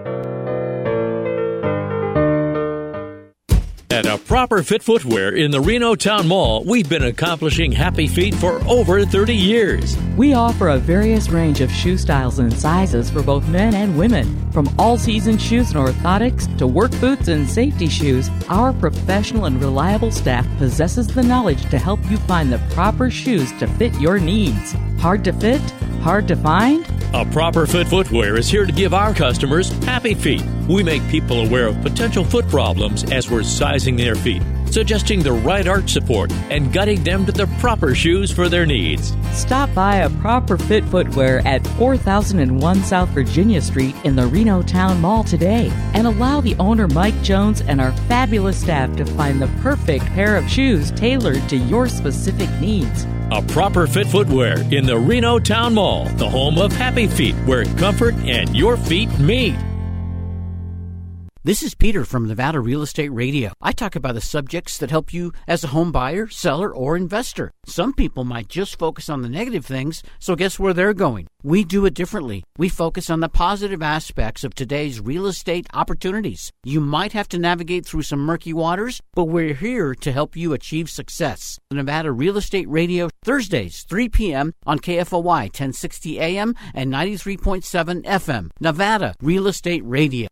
Proper 4.44 4.62
fit 4.62 4.84
footwear 4.84 5.34
in 5.34 5.52
the 5.52 5.62
Reno 5.62 5.96
Town 5.96 6.28
Mall, 6.28 6.66
we've 6.66 6.90
been 6.90 7.04
accomplishing 7.04 7.72
happy 7.72 8.08
feet 8.08 8.36
for 8.36 8.62
over 8.68 9.06
30 9.06 9.34
years. 9.34 9.96
We 10.18 10.34
offer 10.34 10.68
a 10.68 10.78
various 10.78 11.30
range 11.30 11.62
of 11.62 11.72
shoe 11.72 11.98
styles 11.98 12.40
and 12.40 12.52
sizes 12.52 13.10
for 13.10 13.24
both 13.24 13.48
men 13.48 13.74
and 13.74 13.98
women. 13.98 14.52
From 14.52 14.68
all 14.78 14.98
season 14.98 15.38
shoes 15.38 15.72
and 15.72 15.78
orthotics 15.78 16.58
to 16.58 16.68
work 16.68 16.92
boots 17.00 17.30
and 17.30 17.50
safety 17.50 17.88
shoes, 17.88 18.30
our 18.50 18.74
professional 18.74 19.46
and 19.46 19.62
reliable 19.62 20.12
staff 20.12 20.46
possesses 20.58 21.08
the 21.08 21.24
knowledge 21.24 21.64
to 21.70 21.80
help 21.80 22.02
you 22.12 22.18
find 22.18 22.52
the 22.52 22.60
proper 22.74 23.10
shoes 23.10 23.50
to 23.60 23.68
fit 23.78 23.98
your 24.02 24.20
needs. 24.20 24.74
Hard 25.00 25.24
to 25.24 25.32
fit? 25.32 25.62
Hard 26.04 26.28
to 26.28 26.36
find? 26.36 26.86
A 27.14 27.24
proper 27.24 27.66
fit 27.66 27.88
footwear 27.88 28.36
is 28.36 28.50
here 28.50 28.66
to 28.66 28.74
give 28.74 28.94
our 28.94 29.14
customers 29.14 29.72
happy 29.86 30.14
feet. 30.14 30.44
We 30.68 30.84
make 30.84 31.02
people 31.08 31.46
aware 31.46 31.68
of 31.68 31.82
potential 31.82 32.26
foot 32.26 32.46
problems 32.50 33.10
as 33.10 33.32
we're 33.32 33.44
sizing 33.44 33.96
their 33.96 34.16
feet, 34.16 34.42
suggesting 34.74 35.22
the 35.22 35.32
right 35.32 35.68
arch 35.68 35.92
support, 35.92 36.32
and 36.50 36.74
guiding 36.74 37.04
them 37.04 37.26
to 37.26 37.32
the 37.32 37.46
proper 37.60 37.94
shoes 37.94 38.32
for 38.32 38.50
their 38.50 38.66
needs. 38.66 39.16
Stop 39.32 39.74
by 39.74 39.98
a 39.98 40.10
proper 40.10 40.58
fit 40.58 40.84
footwear 40.86 41.46
at 41.46 41.66
4001 41.78 42.84
South 42.84 43.10
Virginia 43.10 43.62
Street 43.62 43.96
in 44.04 44.16
the 44.16 44.26
Reno 44.26 44.64
Town 44.64 45.00
Mall 45.00 45.24
today 45.24 45.72
and 45.94 46.08
allow 46.08 46.42
the 46.42 46.56
owner 46.56 46.88
Mike 46.88 47.22
Jones 47.22 47.62
and 47.62 47.80
our 47.80 47.92
fabulous 48.08 48.60
staff 48.60 48.96
to 48.96 49.06
find 49.06 49.42
the 49.42 49.48
perfect 49.62 50.06
pair 50.08 50.36
of 50.36 50.50
shoes 50.50 50.92
tailored 50.92 51.48
to 51.50 51.58
your 51.58 51.88
specific 51.88 52.50
needs. 52.60 53.06
A 53.32 53.42
proper 53.42 53.88
fit 53.88 54.08
footwear 54.08 54.62
in 54.72 54.86
the 54.86 54.98
Reno 54.98 55.40
Town 55.40 55.76
Mall, 55.76 56.06
the 56.18 56.30
home 56.30 56.58
of 56.58 56.72
happy 56.72 57.08
feet, 57.08 57.36
where 57.46 57.66
comfort 57.78 58.16
and 58.26 58.56
your 58.56 58.78
feet 58.78 59.10
meet. 59.20 59.56
This 61.46 61.62
is 61.62 61.76
Peter 61.76 62.06
from 62.06 62.26
Nevada 62.26 62.62
Real 62.62 62.82
Estate 62.82 63.12
Radio. 63.12 63.52
I 63.62 63.74
talk 63.74 63.98
about 63.98 64.16
the 64.16 64.22
subjects 64.22 64.78
that 64.78 64.92
help 64.92 65.14
you 65.14 65.34
as 65.46 65.62
a 65.62 65.74
home 65.76 65.92
buyer, 65.92 66.30
seller, 66.30 66.74
or 66.74 66.96
investor. 66.96 67.52
Some 67.66 67.92
people 67.92 68.24
might 68.24 68.48
just 68.48 68.80
focus 68.80 69.10
on 69.10 69.24
the 69.24 69.28
negative 69.28 69.66
things, 69.66 70.04
so 70.20 70.38
guess 70.38 70.58
where 70.58 70.74
they're 70.74 70.94
going? 70.94 71.28
We 71.44 71.66
do 71.66 71.86
it 71.86 71.96
differently. 71.96 72.46
We 72.58 72.70
focus 72.70 73.10
on 73.10 73.20
the 73.20 73.28
positive 73.28 73.82
aspects 73.82 74.46
of 74.46 74.56
today's 74.56 75.02
real 75.02 75.28
estate 75.28 75.68
opportunities. 75.74 76.50
You 76.64 76.80
might 76.80 77.12
have 77.12 77.28
to 77.28 77.38
navigate 77.38 77.86
through 77.86 78.04
some 78.04 78.22
murky 78.22 78.54
waters, 78.54 79.02
but 79.14 79.26
we're 79.26 79.54
here 79.54 79.94
to 79.96 80.12
help 80.14 80.38
you 80.38 80.54
achieve 80.54 80.90
success. 80.90 81.60
The 81.70 81.76
Nevada 81.76 82.14
Real 82.14 82.38
Estate 82.38 82.70
Radio, 82.70 83.10
Thursdays, 83.26 83.84
3 83.84 84.08
p.m. 84.08 84.54
on 84.66 84.80
KFOY 84.80 85.52
1060 85.52 86.22
AM 86.22 86.56
and 86.74 86.90
93.7 86.90 88.06
FM. 88.06 88.50
Nevada 88.62 89.14
Real 89.22 89.48
Estate 89.48 89.84
Radio. 89.84 90.30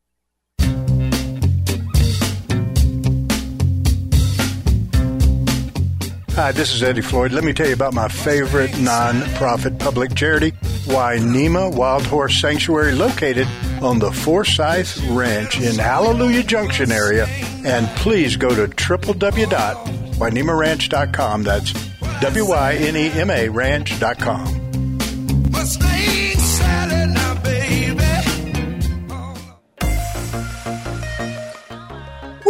Hi, 6.42 6.52
this 6.52 6.74
is 6.74 6.82
Eddie 6.82 7.02
Floyd. 7.02 7.34
Let 7.34 7.44
me 7.44 7.54
tell 7.54 7.68
you 7.68 7.76
about 7.76 7.94
my 7.94 8.08
favorite 8.08 8.76
non-profit 8.80 9.78
public 9.78 10.16
charity, 10.16 10.54
Wynema 10.88 11.72
Wild 11.72 12.08
Horse 12.08 12.42
Sanctuary, 12.42 12.94
located 12.94 13.48
on 13.80 14.00
the 14.00 14.12
Forsyth 14.12 15.00
Ranch 15.10 15.62
in 15.62 15.76
Hallelujah 15.76 16.42
Junction 16.42 16.92
area. 16.92 17.28
And 17.64 17.88
please 17.90 18.38
go 18.38 18.56
to 18.56 18.66
www.wynemaranch.com. 18.74 21.44
That's 21.44 21.74
W-Y-N-E-M-A 22.22 23.50
ranch.com. 23.50 24.71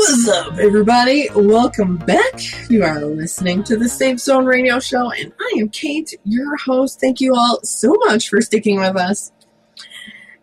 What's 0.01 0.27
up, 0.29 0.57
everybody? 0.57 1.29
Welcome 1.35 1.97
back. 1.97 2.33
You 2.71 2.83
are 2.83 3.05
listening 3.05 3.63
to 3.65 3.77
the 3.77 3.87
Safe 3.87 4.19
Zone 4.19 4.45
Radio 4.45 4.79
Show, 4.79 5.11
and 5.11 5.31
I 5.39 5.59
am 5.59 5.69
Kate, 5.69 6.15
your 6.23 6.57
host. 6.57 6.99
Thank 6.99 7.21
you 7.21 7.35
all 7.35 7.59
so 7.61 7.93
much 8.05 8.27
for 8.27 8.41
sticking 8.41 8.79
with 8.79 8.97
us. 8.97 9.31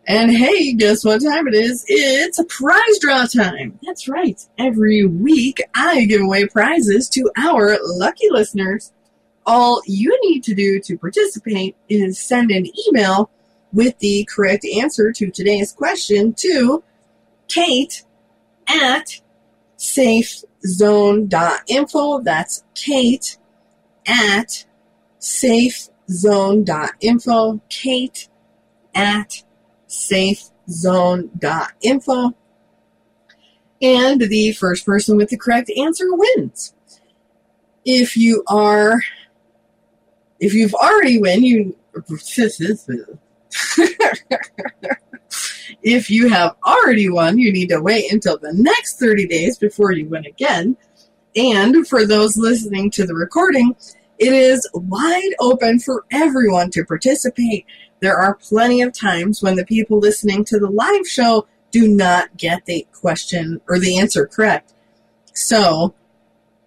And 0.06 0.30
hey, 0.30 0.74
guess 0.74 1.04
what 1.04 1.24
time 1.24 1.48
it 1.48 1.54
is? 1.54 1.84
It's 1.88 2.38
prize 2.48 2.98
draw 3.00 3.24
time. 3.26 3.80
That's 3.84 4.06
right. 4.06 4.40
Every 4.58 5.04
week, 5.04 5.60
I 5.74 6.04
give 6.04 6.22
away 6.22 6.46
prizes 6.46 7.08
to 7.10 7.28
our 7.36 7.78
lucky 7.82 8.30
listeners. 8.30 8.92
All 9.44 9.82
you 9.86 10.16
need 10.22 10.44
to 10.44 10.54
do 10.54 10.78
to 10.82 10.96
participate 10.96 11.74
is 11.88 12.20
send 12.20 12.52
an 12.52 12.66
email 12.86 13.28
with 13.72 13.98
the 13.98 14.24
correct 14.32 14.64
answer 14.64 15.10
to 15.14 15.32
today's 15.32 15.72
question 15.72 16.32
to 16.34 16.84
Kate 17.48 18.04
at 18.68 19.20
safezone.info. 19.78 22.20
That's 22.20 22.64
Kate 22.74 23.38
at 24.06 24.66
safezone.info. 25.20 27.60
Kate 27.68 28.28
at 28.94 29.42
safezone.info. 29.88 32.34
And 33.80 34.20
the 34.20 34.50
first 34.52 34.84
person 34.84 35.16
with 35.16 35.28
the 35.28 35.38
correct 35.38 35.70
answer 35.70 36.06
wins. 36.10 36.74
If 37.84 38.16
you 38.16 38.42
are, 38.48 39.00
if 40.40 40.52
you've 40.52 40.74
already 40.74 41.20
won, 41.20 41.44
you, 41.44 41.76
if 45.82 46.10
you 46.10 46.28
have 46.28 46.56
already 46.66 47.08
won, 47.08 47.38
you 47.38 47.52
need 47.52 47.68
to 47.68 47.80
wait 47.80 48.12
until 48.12 48.38
the 48.38 48.52
next 48.52 48.98
30 48.98 49.26
days 49.26 49.58
before 49.58 49.92
you 49.92 50.06
win 50.08 50.26
again. 50.26 50.76
And 51.36 51.86
for 51.86 52.06
those 52.06 52.36
listening 52.36 52.90
to 52.92 53.06
the 53.06 53.14
recording, 53.14 53.76
it 54.18 54.32
is 54.32 54.68
wide 54.74 55.34
open 55.38 55.78
for 55.78 56.04
everyone 56.10 56.70
to 56.70 56.84
participate. 56.84 57.66
There 58.00 58.16
are 58.16 58.34
plenty 58.34 58.82
of 58.82 58.92
times 58.92 59.42
when 59.42 59.54
the 59.54 59.64
people 59.64 59.98
listening 59.98 60.44
to 60.46 60.58
the 60.58 60.70
live 60.70 61.06
show 61.06 61.46
do 61.70 61.86
not 61.86 62.36
get 62.36 62.64
the 62.64 62.86
question 62.92 63.60
or 63.68 63.78
the 63.78 63.98
answer 63.98 64.26
correct. 64.26 64.74
So 65.34 65.94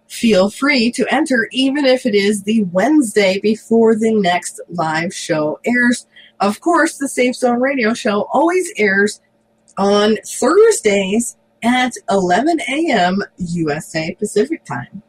feel 0.07 0.49
free 0.49 0.91
to 0.91 1.05
enter 1.13 1.47
even 1.51 1.85
if 1.85 2.05
it 2.05 2.15
is 2.15 2.43
the 2.43 2.63
Wednesday 2.65 3.39
before 3.39 3.95
the 3.95 4.13
next 4.13 4.61
live 4.69 5.13
show 5.13 5.59
airs. 5.65 6.05
Of 6.41 6.59
course, 6.59 6.97
the 6.97 7.07
Safe 7.07 7.35
Zone 7.35 7.61
Radio 7.61 7.93
Show 7.93 8.27
always 8.33 8.73
airs 8.77 9.21
on 9.77 10.17
Thursdays 10.25 11.37
at 11.63 11.93
11 12.09 12.59
a.m. 12.61 13.23
USA 13.37 14.15
Pacific 14.15 14.65
Time. 14.65 15.03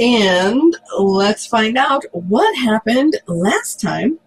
And 0.00 0.76
let's 0.98 1.46
find 1.46 1.78
out 1.78 2.04
what 2.10 2.56
happened 2.56 3.20
last 3.28 3.80
time. 3.80 4.18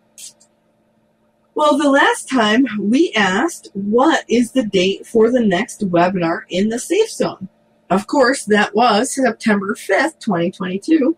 Well, 1.54 1.78
the 1.78 1.90
last 1.90 2.30
time 2.30 2.66
we 2.80 3.12
asked 3.14 3.70
what 3.74 4.24
is 4.30 4.52
the 4.52 4.64
date 4.64 5.06
for 5.06 5.32
the 5.32 5.42
next 5.42 5.82
webinar 5.90 6.44
in 6.50 6.70
the 6.70 6.80
Safe 6.80 7.12
Zone. 7.12 7.50
Of 7.90 8.08
course, 8.08 8.46
that 8.46 8.74
was 8.74 9.14
September 9.14 9.76
5th, 9.76 10.20
2022. 10.20 11.18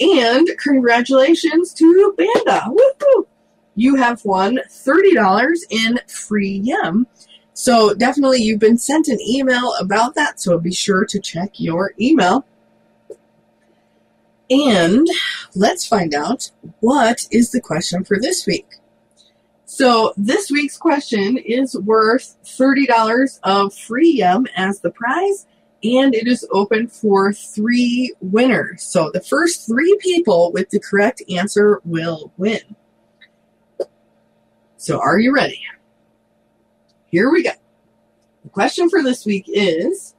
And 0.00 0.48
congratulations 0.58 1.72
to 1.74 2.14
Banda. 2.16 2.64
Woohoo! 2.66 3.26
You 3.78 3.94
have 3.94 4.24
won 4.24 4.58
$30 4.68 5.58
in 5.70 6.00
free 6.08 6.60
Yem. 6.64 7.06
So 7.52 7.94
definitely 7.94 8.42
you've 8.42 8.58
been 8.58 8.76
sent 8.76 9.06
an 9.06 9.20
email 9.20 9.72
about 9.78 10.16
that, 10.16 10.40
so 10.40 10.58
be 10.58 10.72
sure 10.72 11.04
to 11.04 11.20
check 11.20 11.60
your 11.60 11.92
email. 12.00 12.44
And 14.50 15.06
let's 15.54 15.86
find 15.86 16.12
out 16.12 16.50
what 16.80 17.28
is 17.30 17.52
the 17.52 17.60
question 17.60 18.02
for 18.02 18.18
this 18.18 18.48
week. 18.48 18.66
So 19.64 20.12
this 20.16 20.50
week's 20.50 20.76
question 20.76 21.38
is 21.38 21.78
worth 21.78 22.34
$30 22.44 23.38
of 23.44 23.72
free 23.72 24.10
Yem 24.10 24.48
as 24.56 24.80
the 24.80 24.90
prize, 24.90 25.46
and 25.84 26.16
it 26.16 26.26
is 26.26 26.44
open 26.50 26.88
for 26.88 27.32
three 27.32 28.12
winners. 28.20 28.82
So 28.82 29.12
the 29.14 29.20
first 29.20 29.68
three 29.68 29.96
people 30.00 30.50
with 30.50 30.68
the 30.70 30.80
correct 30.80 31.22
answer 31.30 31.80
will 31.84 32.32
win. 32.38 32.74
So 34.78 35.00
are 35.00 35.18
you 35.18 35.34
ready? 35.34 35.60
Here 37.06 37.30
we 37.30 37.42
go. 37.42 37.50
The 38.44 38.50
question 38.50 38.88
for 38.88 39.02
this 39.02 39.26
week 39.26 39.46
is 39.48 40.14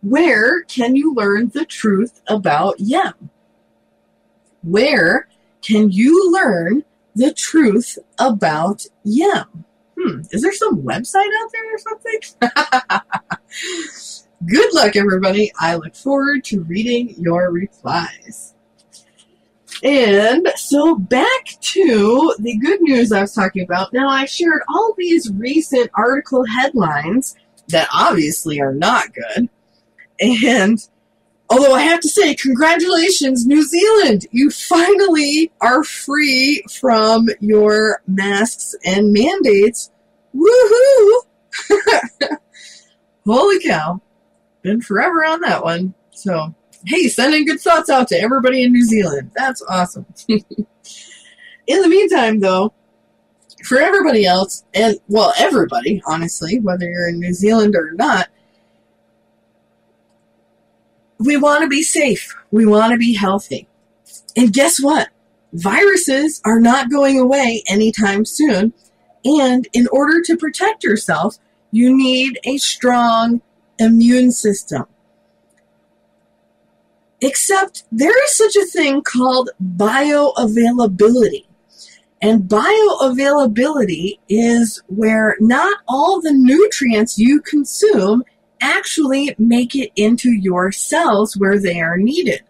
Where 0.00 0.62
can 0.62 0.94
you 0.94 1.12
learn 1.12 1.50
the 1.52 1.64
truth 1.64 2.22
about 2.28 2.78
Yem? 2.78 3.30
Where 4.62 5.28
can 5.60 5.90
you 5.90 6.32
learn 6.32 6.84
the 7.16 7.34
truth 7.34 7.98
about 8.16 8.86
Yem? 9.04 9.64
Hmm, 9.98 10.20
is 10.30 10.42
there 10.42 10.52
some 10.52 10.82
website 10.82 11.26
out 11.42 11.50
there 11.52 11.74
or 11.74 11.78
something? 11.78 12.20
Good 14.46 14.72
luck, 14.72 14.94
everybody. 14.94 15.50
I 15.58 15.74
look 15.74 15.96
forward 15.96 16.44
to 16.44 16.62
reading 16.62 17.16
your 17.18 17.50
replies. 17.50 18.53
And 19.84 20.48
so 20.56 20.96
back 20.96 21.44
to 21.60 22.34
the 22.38 22.56
good 22.56 22.80
news 22.80 23.12
I 23.12 23.20
was 23.20 23.34
talking 23.34 23.62
about. 23.62 23.92
Now, 23.92 24.08
I 24.08 24.24
shared 24.24 24.62
all 24.68 24.94
these 24.96 25.30
recent 25.32 25.90
article 25.94 26.44
headlines 26.46 27.36
that 27.68 27.88
obviously 27.92 28.62
are 28.62 28.72
not 28.72 29.12
good. 29.12 29.50
And 30.20 30.78
although 31.50 31.74
I 31.74 31.82
have 31.82 32.00
to 32.00 32.08
say, 32.08 32.34
congratulations, 32.34 33.46
New 33.46 33.62
Zealand! 33.62 34.26
You 34.30 34.50
finally 34.50 35.52
are 35.60 35.84
free 35.84 36.64
from 36.70 37.28
your 37.40 38.00
masks 38.06 38.74
and 38.86 39.12
mandates. 39.12 39.90
Woohoo! 40.34 41.20
Holy 43.26 43.60
cow. 43.60 44.00
Been 44.62 44.80
forever 44.80 45.26
on 45.26 45.42
that 45.42 45.62
one. 45.62 45.92
So, 46.10 46.54
hey, 46.86 47.08
sending 47.08 47.44
good 47.44 47.60
thoughts 47.60 47.90
out 47.90 48.08
to 48.08 48.20
everybody 48.20 48.62
in 48.62 48.72
New 48.72 48.84
Zealand. 48.84 49.30
That's 49.34 49.62
awesome. 49.68 50.06
in 50.28 50.66
the 51.66 51.88
meantime, 51.88 52.40
though, 52.40 52.72
for 53.64 53.78
everybody 53.78 54.26
else, 54.26 54.64
and 54.74 54.98
well, 55.08 55.32
everybody, 55.38 56.02
honestly, 56.06 56.60
whether 56.60 56.88
you're 56.88 57.08
in 57.08 57.18
New 57.18 57.32
Zealand 57.32 57.74
or 57.74 57.92
not, 57.92 58.28
we 61.18 61.36
want 61.36 61.62
to 61.62 61.68
be 61.68 61.82
safe. 61.82 62.36
We 62.50 62.66
want 62.66 62.92
to 62.92 62.98
be 62.98 63.14
healthy. 63.14 63.68
And 64.36 64.52
guess 64.52 64.80
what? 64.80 65.08
Viruses 65.52 66.42
are 66.44 66.60
not 66.60 66.90
going 66.90 67.18
away 67.18 67.62
anytime 67.68 68.24
soon. 68.24 68.74
And 69.24 69.66
in 69.72 69.88
order 69.92 70.20
to 70.22 70.36
protect 70.36 70.84
yourself, 70.84 71.38
you 71.70 71.96
need 71.96 72.38
a 72.44 72.58
strong 72.58 73.40
immune 73.78 74.32
system. 74.32 74.86
Except 77.24 77.84
there 77.90 78.22
is 78.24 78.36
such 78.36 78.54
a 78.54 78.66
thing 78.66 79.00
called 79.00 79.48
bioavailability. 79.76 81.46
And 82.20 82.42
bioavailability 82.42 84.18
is 84.28 84.82
where 84.88 85.38
not 85.40 85.78
all 85.88 86.20
the 86.20 86.34
nutrients 86.34 87.18
you 87.18 87.40
consume 87.40 88.24
actually 88.60 89.34
make 89.38 89.74
it 89.74 89.90
into 89.96 90.32
your 90.32 90.70
cells 90.70 91.34
where 91.38 91.58
they 91.58 91.80
are 91.80 91.96
needed. 91.96 92.42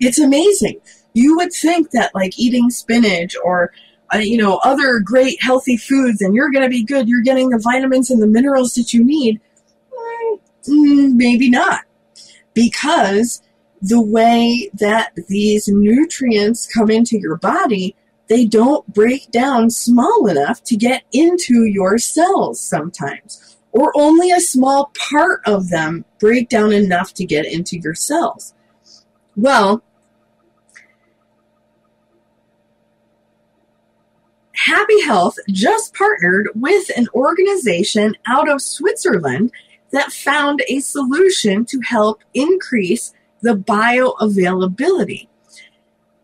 It's 0.00 0.18
amazing. 0.18 0.80
You 1.12 1.36
would 1.36 1.52
think 1.52 1.90
that 1.90 2.14
like 2.14 2.38
eating 2.38 2.70
spinach 2.70 3.36
or 3.44 3.70
uh, 4.14 4.18
you 4.18 4.38
know 4.38 4.60
other 4.64 4.98
great 4.98 5.36
healthy 5.42 5.76
foods 5.76 6.22
and 6.22 6.34
you're 6.34 6.50
going 6.50 6.64
to 6.64 6.70
be 6.70 6.84
good, 6.84 7.06
you're 7.06 7.20
getting 7.20 7.50
the 7.50 7.58
vitamins 7.58 8.10
and 8.10 8.22
the 8.22 8.26
minerals 8.26 8.72
that 8.76 8.94
you 8.94 9.04
need. 9.04 9.42
Mm, 10.66 11.16
maybe 11.16 11.50
not. 11.50 11.80
Because 12.54 13.42
the 13.86 14.00
way 14.00 14.68
that 14.74 15.12
these 15.28 15.68
nutrients 15.68 16.66
come 16.66 16.90
into 16.90 17.16
your 17.18 17.36
body, 17.36 17.94
they 18.26 18.44
don't 18.44 18.84
break 18.92 19.30
down 19.30 19.70
small 19.70 20.26
enough 20.26 20.60
to 20.64 20.76
get 20.76 21.04
into 21.12 21.66
your 21.66 21.96
cells 21.96 22.60
sometimes. 22.60 23.56
Or 23.70 23.92
only 23.94 24.32
a 24.32 24.40
small 24.40 24.90
part 25.10 25.40
of 25.46 25.68
them 25.68 26.04
break 26.18 26.48
down 26.48 26.72
enough 26.72 27.14
to 27.14 27.24
get 27.24 27.46
into 27.46 27.78
your 27.78 27.94
cells. 27.94 28.54
Well, 29.36 29.84
Happy 34.56 35.00
Health 35.02 35.36
just 35.50 35.94
partnered 35.94 36.48
with 36.56 36.90
an 36.96 37.06
organization 37.14 38.16
out 38.26 38.48
of 38.48 38.62
Switzerland 38.62 39.52
that 39.92 40.10
found 40.10 40.64
a 40.68 40.80
solution 40.80 41.64
to 41.66 41.80
help 41.82 42.24
increase 42.34 43.12
the 43.46 43.54
bioavailability 43.56 45.28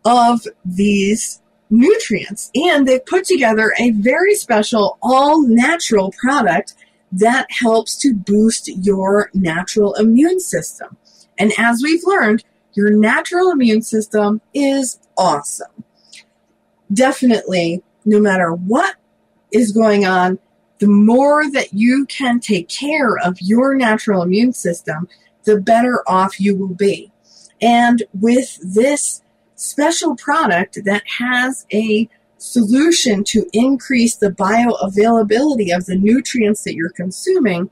of 0.05 0.43
these 0.65 1.41
nutrients. 1.71 2.51
And 2.57 2.87
they've 2.87 3.07
put 3.07 3.25
together 3.25 3.73
a 3.79 3.93
very 3.93 4.35
special, 4.35 4.99
all 5.01 5.47
natural 5.47 6.13
product 6.21 6.75
that 7.13 7.47
helps 7.51 7.97
to 7.99 8.13
boost 8.13 8.69
your 8.85 9.31
natural 9.35 9.95
immune 9.95 10.41
system. 10.41 10.97
And 11.39 11.53
as 11.59 11.81
we've 11.81 12.03
learned, 12.05 12.43
your 12.73 12.91
natural 12.91 13.53
immune 13.53 13.83
system 13.83 14.41
is 14.53 14.99
awesome. 15.17 15.85
Definitely, 16.93 17.85
no 18.05 18.19
matter 18.19 18.53
what 18.53 18.97
is 19.53 19.71
going 19.71 20.05
on, 20.05 20.41
the 20.81 20.89
more 20.89 21.49
that 21.53 21.73
you 21.73 22.05
can 22.07 22.41
take 22.41 22.69
care 22.69 23.17
of 23.19 23.41
your 23.41 23.77
natural 23.77 24.23
immune 24.23 24.53
system, 24.53 25.07
the 25.45 25.61
better 25.61 26.03
off 26.09 26.41
you 26.41 26.57
will 26.57 26.75
be. 26.75 27.12
And 27.63 28.03
with 28.13 28.59
this 28.63 29.23
special 29.55 30.17
product 30.17 30.79
that 30.85 31.05
has 31.19 31.65
a 31.73 32.09
solution 32.39 33.23
to 33.23 33.47
increase 33.53 34.17
the 34.17 34.31
bioavailability 34.31 35.75
of 35.75 35.87
the 35.87 35.97
nutrients 35.97 36.65
that 36.65 36.75
you're 36.75 36.91
consuming 36.91 37.71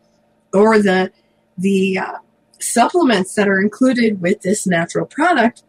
or 0.55 0.79
the 0.79 1.11
the 1.59 1.99
uh, 1.99 2.19
supplements 2.61 3.35
that 3.35 3.49
are 3.49 3.61
included 3.61 4.21
with 4.21 4.41
this 4.43 4.67
natural 4.67 5.05
product 5.05 5.65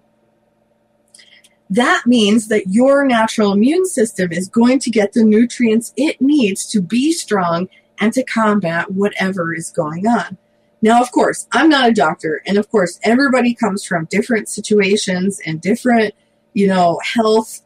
that 1.71 2.03
means 2.05 2.49
that 2.49 2.67
your 2.67 3.05
natural 3.05 3.53
immune 3.53 3.85
system 3.85 4.33
is 4.33 4.49
going 4.49 4.77
to 4.77 4.91
get 4.91 5.13
the 5.13 5.23
nutrients 5.23 5.93
it 5.95 6.21
needs 6.21 6.65
to 6.65 6.81
be 6.81 7.13
strong 7.13 7.69
and 7.97 8.11
to 8.11 8.23
combat 8.23 8.91
whatever 8.91 9.53
is 9.53 9.69
going 9.69 10.05
on. 10.05 10.37
Now, 10.81 11.01
of 11.01 11.11
course, 11.11 11.47
I'm 11.51 11.69
not 11.69 11.89
a 11.89 11.93
doctor, 11.93 12.41
and 12.45 12.57
of 12.57 12.69
course, 12.69 12.99
everybody 13.03 13.53
comes 13.53 13.85
from 13.85 14.05
different 14.05 14.49
situations 14.49 15.39
and 15.45 15.61
different, 15.61 16.15
you 16.53 16.67
know, 16.67 16.99
health 17.03 17.61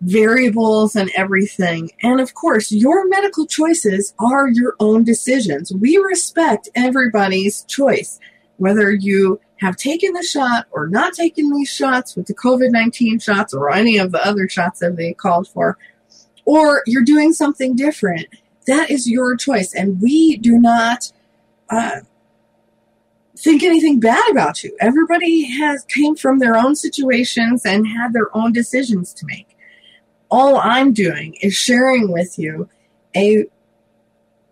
variables 0.00 0.94
and 0.96 1.10
everything. 1.16 1.90
And 2.02 2.20
of 2.20 2.34
course, 2.34 2.70
your 2.70 3.08
medical 3.08 3.46
choices 3.46 4.14
are 4.18 4.48
your 4.48 4.74
own 4.80 5.04
decisions. 5.04 5.72
We 5.72 5.96
respect 5.96 6.68
everybody's 6.74 7.62
choice, 7.64 8.18
whether 8.58 8.92
you 8.92 9.40
have 9.60 9.76
taken 9.76 10.12
the 10.12 10.22
shot 10.22 10.66
or 10.70 10.86
not 10.88 11.14
taken 11.14 11.50
these 11.50 11.70
shots 11.70 12.14
with 12.14 12.26
the 12.26 12.34
COVID 12.34 12.70
19 12.72 13.20
shots 13.20 13.54
or 13.54 13.70
any 13.70 13.96
of 13.96 14.12
the 14.12 14.24
other 14.26 14.48
shots 14.48 14.80
that 14.80 14.96
they 14.96 15.14
called 15.14 15.48
for, 15.48 15.78
or 16.44 16.82
you're 16.86 17.04
doing 17.04 17.32
something 17.32 17.74
different. 17.74 18.26
That 18.66 18.90
is 18.90 19.08
your 19.08 19.36
choice. 19.36 19.72
And 19.74 20.00
we 20.02 20.36
do 20.36 20.58
not 20.58 21.12
uh, 21.70 22.00
think 23.36 23.62
anything 23.62 24.00
bad 24.00 24.22
about 24.30 24.64
you. 24.64 24.76
Everybody 24.80 25.44
has 25.58 25.84
came 25.84 26.16
from 26.16 26.38
their 26.38 26.56
own 26.56 26.74
situations 26.74 27.64
and 27.64 27.86
had 27.86 28.12
their 28.12 28.34
own 28.36 28.52
decisions 28.52 29.12
to 29.14 29.26
make. 29.26 29.56
All 30.30 30.56
I'm 30.56 30.92
doing 30.92 31.36
is 31.40 31.54
sharing 31.54 32.10
with 32.10 32.38
you 32.38 32.68
a 33.16 33.46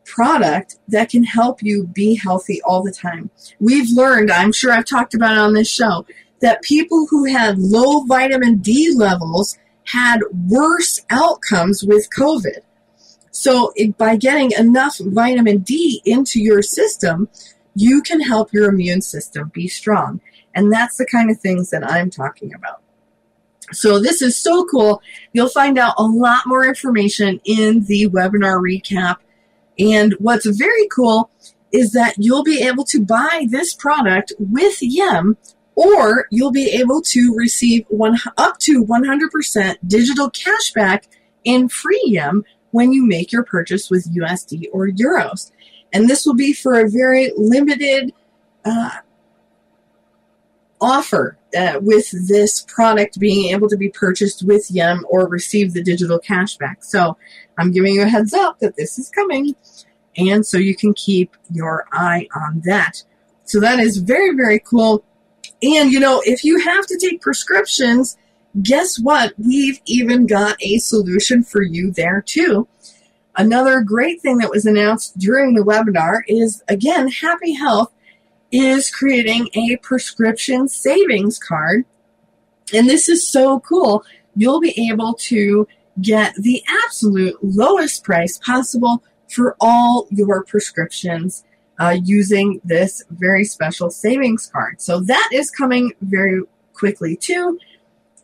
product 0.04 0.76
that 0.88 1.10
can 1.10 1.24
help 1.24 1.62
you 1.62 1.86
be 1.86 2.14
healthy 2.14 2.60
all 2.62 2.82
the 2.82 2.92
time. 2.92 3.30
We've 3.58 3.90
learned, 3.90 4.30
I'm 4.30 4.52
sure 4.52 4.70
I've 4.70 4.84
talked 4.84 5.14
about 5.14 5.32
it 5.32 5.38
on 5.38 5.54
this 5.54 5.68
show, 5.68 6.06
that 6.40 6.62
people 6.62 7.06
who 7.08 7.24
had 7.24 7.58
low 7.58 8.04
vitamin 8.04 8.58
D 8.58 8.92
levels 8.94 9.58
had 9.86 10.20
worse 10.48 11.00
outcomes 11.10 11.82
with 11.82 12.08
COVID. 12.16 12.60
So, 13.34 13.72
it, 13.74 13.98
by 13.98 14.16
getting 14.16 14.52
enough 14.52 14.98
vitamin 14.98 15.58
D 15.58 16.00
into 16.04 16.40
your 16.40 16.62
system, 16.62 17.28
you 17.74 18.00
can 18.00 18.20
help 18.20 18.52
your 18.52 18.68
immune 18.68 19.02
system 19.02 19.50
be 19.52 19.66
strong. 19.66 20.20
And 20.54 20.72
that's 20.72 20.98
the 20.98 21.06
kind 21.06 21.30
of 21.30 21.40
things 21.40 21.70
that 21.70 21.90
I'm 21.90 22.10
talking 22.10 22.54
about. 22.54 22.80
So, 23.72 23.98
this 23.98 24.22
is 24.22 24.38
so 24.38 24.64
cool. 24.66 25.02
You'll 25.32 25.48
find 25.48 25.78
out 25.78 25.94
a 25.98 26.04
lot 26.04 26.46
more 26.46 26.64
information 26.64 27.40
in 27.44 27.84
the 27.86 28.08
webinar 28.08 28.62
recap 28.62 29.16
and 29.78 30.14
what's 30.18 30.46
very 30.46 30.86
cool 30.88 31.30
is 31.72 31.92
that 31.92 32.14
you'll 32.18 32.44
be 32.44 32.62
able 32.62 32.84
to 32.84 33.04
buy 33.04 33.46
this 33.50 33.74
product 33.74 34.32
with 34.38 34.78
Yem 34.80 35.36
or 35.74 36.26
you'll 36.30 36.52
be 36.52 36.70
able 36.70 37.02
to 37.02 37.34
receive 37.36 37.84
one 37.88 38.16
up 38.38 38.58
to 38.58 38.84
100% 38.84 39.76
digital 39.86 40.30
cashback 40.30 41.08
in 41.42 41.68
free 41.68 42.02
Yem 42.06 42.44
when 42.74 42.92
you 42.92 43.06
make 43.06 43.30
your 43.30 43.44
purchase 43.44 43.88
with 43.88 44.12
USD 44.12 44.64
or 44.72 44.88
euros. 44.88 45.52
And 45.92 46.10
this 46.10 46.26
will 46.26 46.34
be 46.34 46.52
for 46.52 46.80
a 46.80 46.90
very 46.90 47.30
limited 47.36 48.12
uh, 48.64 48.90
offer 50.80 51.38
uh, 51.56 51.78
with 51.80 52.10
this 52.26 52.62
product 52.62 53.20
being 53.20 53.54
able 53.54 53.68
to 53.68 53.76
be 53.76 53.90
purchased 53.90 54.42
with 54.42 54.68
Yem 54.72 55.04
or 55.08 55.28
receive 55.28 55.72
the 55.72 55.84
digital 55.84 56.18
cashback. 56.18 56.82
So 56.82 57.16
I'm 57.58 57.70
giving 57.70 57.94
you 57.94 58.02
a 58.02 58.08
heads 58.08 58.34
up 58.34 58.58
that 58.58 58.74
this 58.74 58.98
is 58.98 59.08
coming, 59.08 59.54
and 60.16 60.44
so 60.44 60.58
you 60.58 60.74
can 60.74 60.94
keep 60.94 61.36
your 61.52 61.86
eye 61.92 62.26
on 62.34 62.60
that. 62.64 63.04
So 63.44 63.60
that 63.60 63.78
is 63.78 63.98
very, 63.98 64.34
very 64.34 64.58
cool. 64.58 65.04
And 65.62 65.92
you 65.92 66.00
know, 66.00 66.20
if 66.26 66.42
you 66.42 66.58
have 66.58 66.86
to 66.88 66.98
take 67.00 67.20
prescriptions, 67.20 68.16
guess 68.62 68.98
what? 68.98 69.34
We've 69.38 69.80
even 69.86 70.26
got 70.26 70.56
a 70.62 70.78
solution 70.78 71.42
for 71.42 71.62
you 71.62 71.90
there 71.90 72.22
too. 72.22 72.68
Another 73.36 73.80
great 73.80 74.20
thing 74.20 74.38
that 74.38 74.50
was 74.50 74.64
announced 74.64 75.18
during 75.18 75.54
the 75.54 75.62
webinar 75.62 76.20
is 76.28 76.62
again, 76.68 77.08
Happy 77.08 77.52
Health 77.54 77.92
is 78.52 78.90
creating 78.90 79.48
a 79.54 79.76
prescription 79.78 80.68
savings 80.68 81.38
card. 81.38 81.84
And 82.72 82.88
this 82.88 83.08
is 83.08 83.26
so 83.26 83.60
cool. 83.60 84.04
You'll 84.36 84.60
be 84.60 84.88
able 84.90 85.14
to 85.14 85.66
get 86.00 86.34
the 86.36 86.62
absolute 86.84 87.36
lowest 87.42 88.04
price 88.04 88.38
possible 88.38 89.02
for 89.28 89.56
all 89.60 90.06
your 90.10 90.44
prescriptions 90.44 91.44
uh, 91.80 91.96
using 92.04 92.60
this 92.64 93.02
very 93.10 93.44
special 93.44 93.90
savings 93.90 94.46
card. 94.46 94.80
So 94.80 95.00
that 95.00 95.28
is 95.32 95.50
coming 95.50 95.92
very 96.00 96.42
quickly 96.72 97.16
too. 97.16 97.58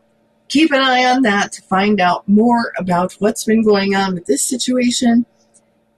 keep 0.50 0.74
an 0.74 0.82
eye 0.82 1.06
on 1.06 1.22
that 1.22 1.54
to 1.54 1.62
find 1.62 2.02
out 2.02 2.28
more 2.28 2.74
about 2.78 3.14
what's 3.20 3.46
been 3.46 3.64
going 3.64 3.96
on 3.96 4.16
with 4.16 4.26
this 4.26 4.43
situation. 4.43 5.26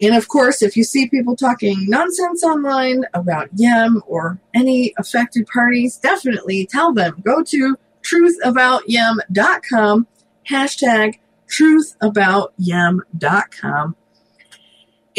And 0.01 0.15
of 0.15 0.27
course, 0.27 0.61
if 0.61 0.75
you 0.77 0.83
see 0.83 1.09
people 1.09 1.35
talking 1.35 1.89
nonsense 1.89 2.43
online 2.43 3.05
about 3.13 3.49
Yem 3.55 4.03
or 4.05 4.39
any 4.53 4.93
affected 4.97 5.47
parties, 5.47 5.97
definitely 5.97 6.67
tell 6.67 6.93
them. 6.93 7.23
Go 7.25 7.41
to 7.43 7.75
truthaboutyem.com, 8.03 10.07
hashtag 10.49 11.15
truthaboutyem.com. 11.49 13.95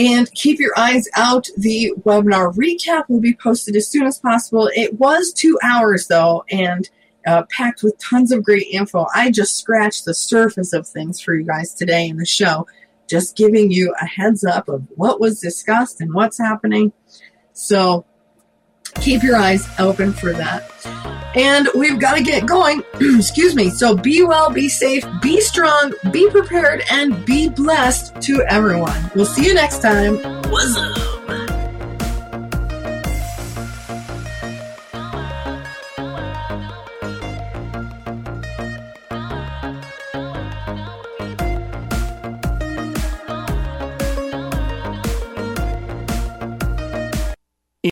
And 0.01 0.33
keep 0.33 0.61
your 0.61 0.79
eyes 0.79 1.09
out. 1.17 1.49
The 1.57 1.93
webinar 2.05 2.55
recap 2.55 3.09
will 3.09 3.19
be 3.21 3.35
posted 3.35 3.75
as 3.75 3.89
soon 3.89 4.07
as 4.07 4.21
possible. 4.21 4.71
It 4.75 4.95
was 4.95 5.33
two 5.33 5.59
hours 5.61 6.07
though, 6.07 6.45
and 6.51 6.89
uh, 7.27 7.43
packed 7.51 7.83
with 7.83 7.99
tons 7.99 8.31
of 8.31 8.45
great 8.45 8.69
info. 8.71 9.09
I 9.13 9.33
just 9.33 9.57
scratched 9.57 10.05
the 10.05 10.15
surface 10.15 10.73
of 10.73 10.87
things 10.87 11.21
for 11.21 11.35
you 11.35 11.45
guys 11.45 11.75
today 11.75 12.07
in 12.07 12.17
the 12.17 12.25
show, 12.25 12.69
just 13.09 13.37
giving 13.37 13.71
you 13.71 13.95
a 14.01 14.05
heads 14.05 14.45
up 14.45 14.69
of 14.69 14.87
what 14.97 15.21
was 15.21 15.41
discussed 15.41 16.01
and 16.01 16.13
what's 16.15 16.39
happening. 16.39 16.93
So 17.53 18.05
keep 19.01 19.23
your 19.23 19.37
eyes 19.37 19.69
open 19.79 20.13
for 20.13 20.33
that. 20.33 20.71
And 21.35 21.69
we've 21.75 22.01
got 22.01 22.17
to 22.17 22.23
get 22.23 22.47
going. 22.47 22.83
Excuse 23.01 23.55
me. 23.55 23.71
So 23.71 23.97
be 23.97 24.23
well, 24.23 24.51
be 24.51 24.69
safe, 24.69 25.05
be 25.21 25.41
strong, 25.41 25.93
be 26.11 26.29
prepared, 26.31 26.83
and 26.91 27.25
be 27.25 27.49
blessed 27.49 28.21
to 28.23 28.43
everyone. 28.49 29.11
We'll 29.15 29.27
see 29.27 29.47
you 29.47 29.55
next 29.55 29.83
time. 29.83 30.17
What's 30.51 30.77
up? 30.77 31.08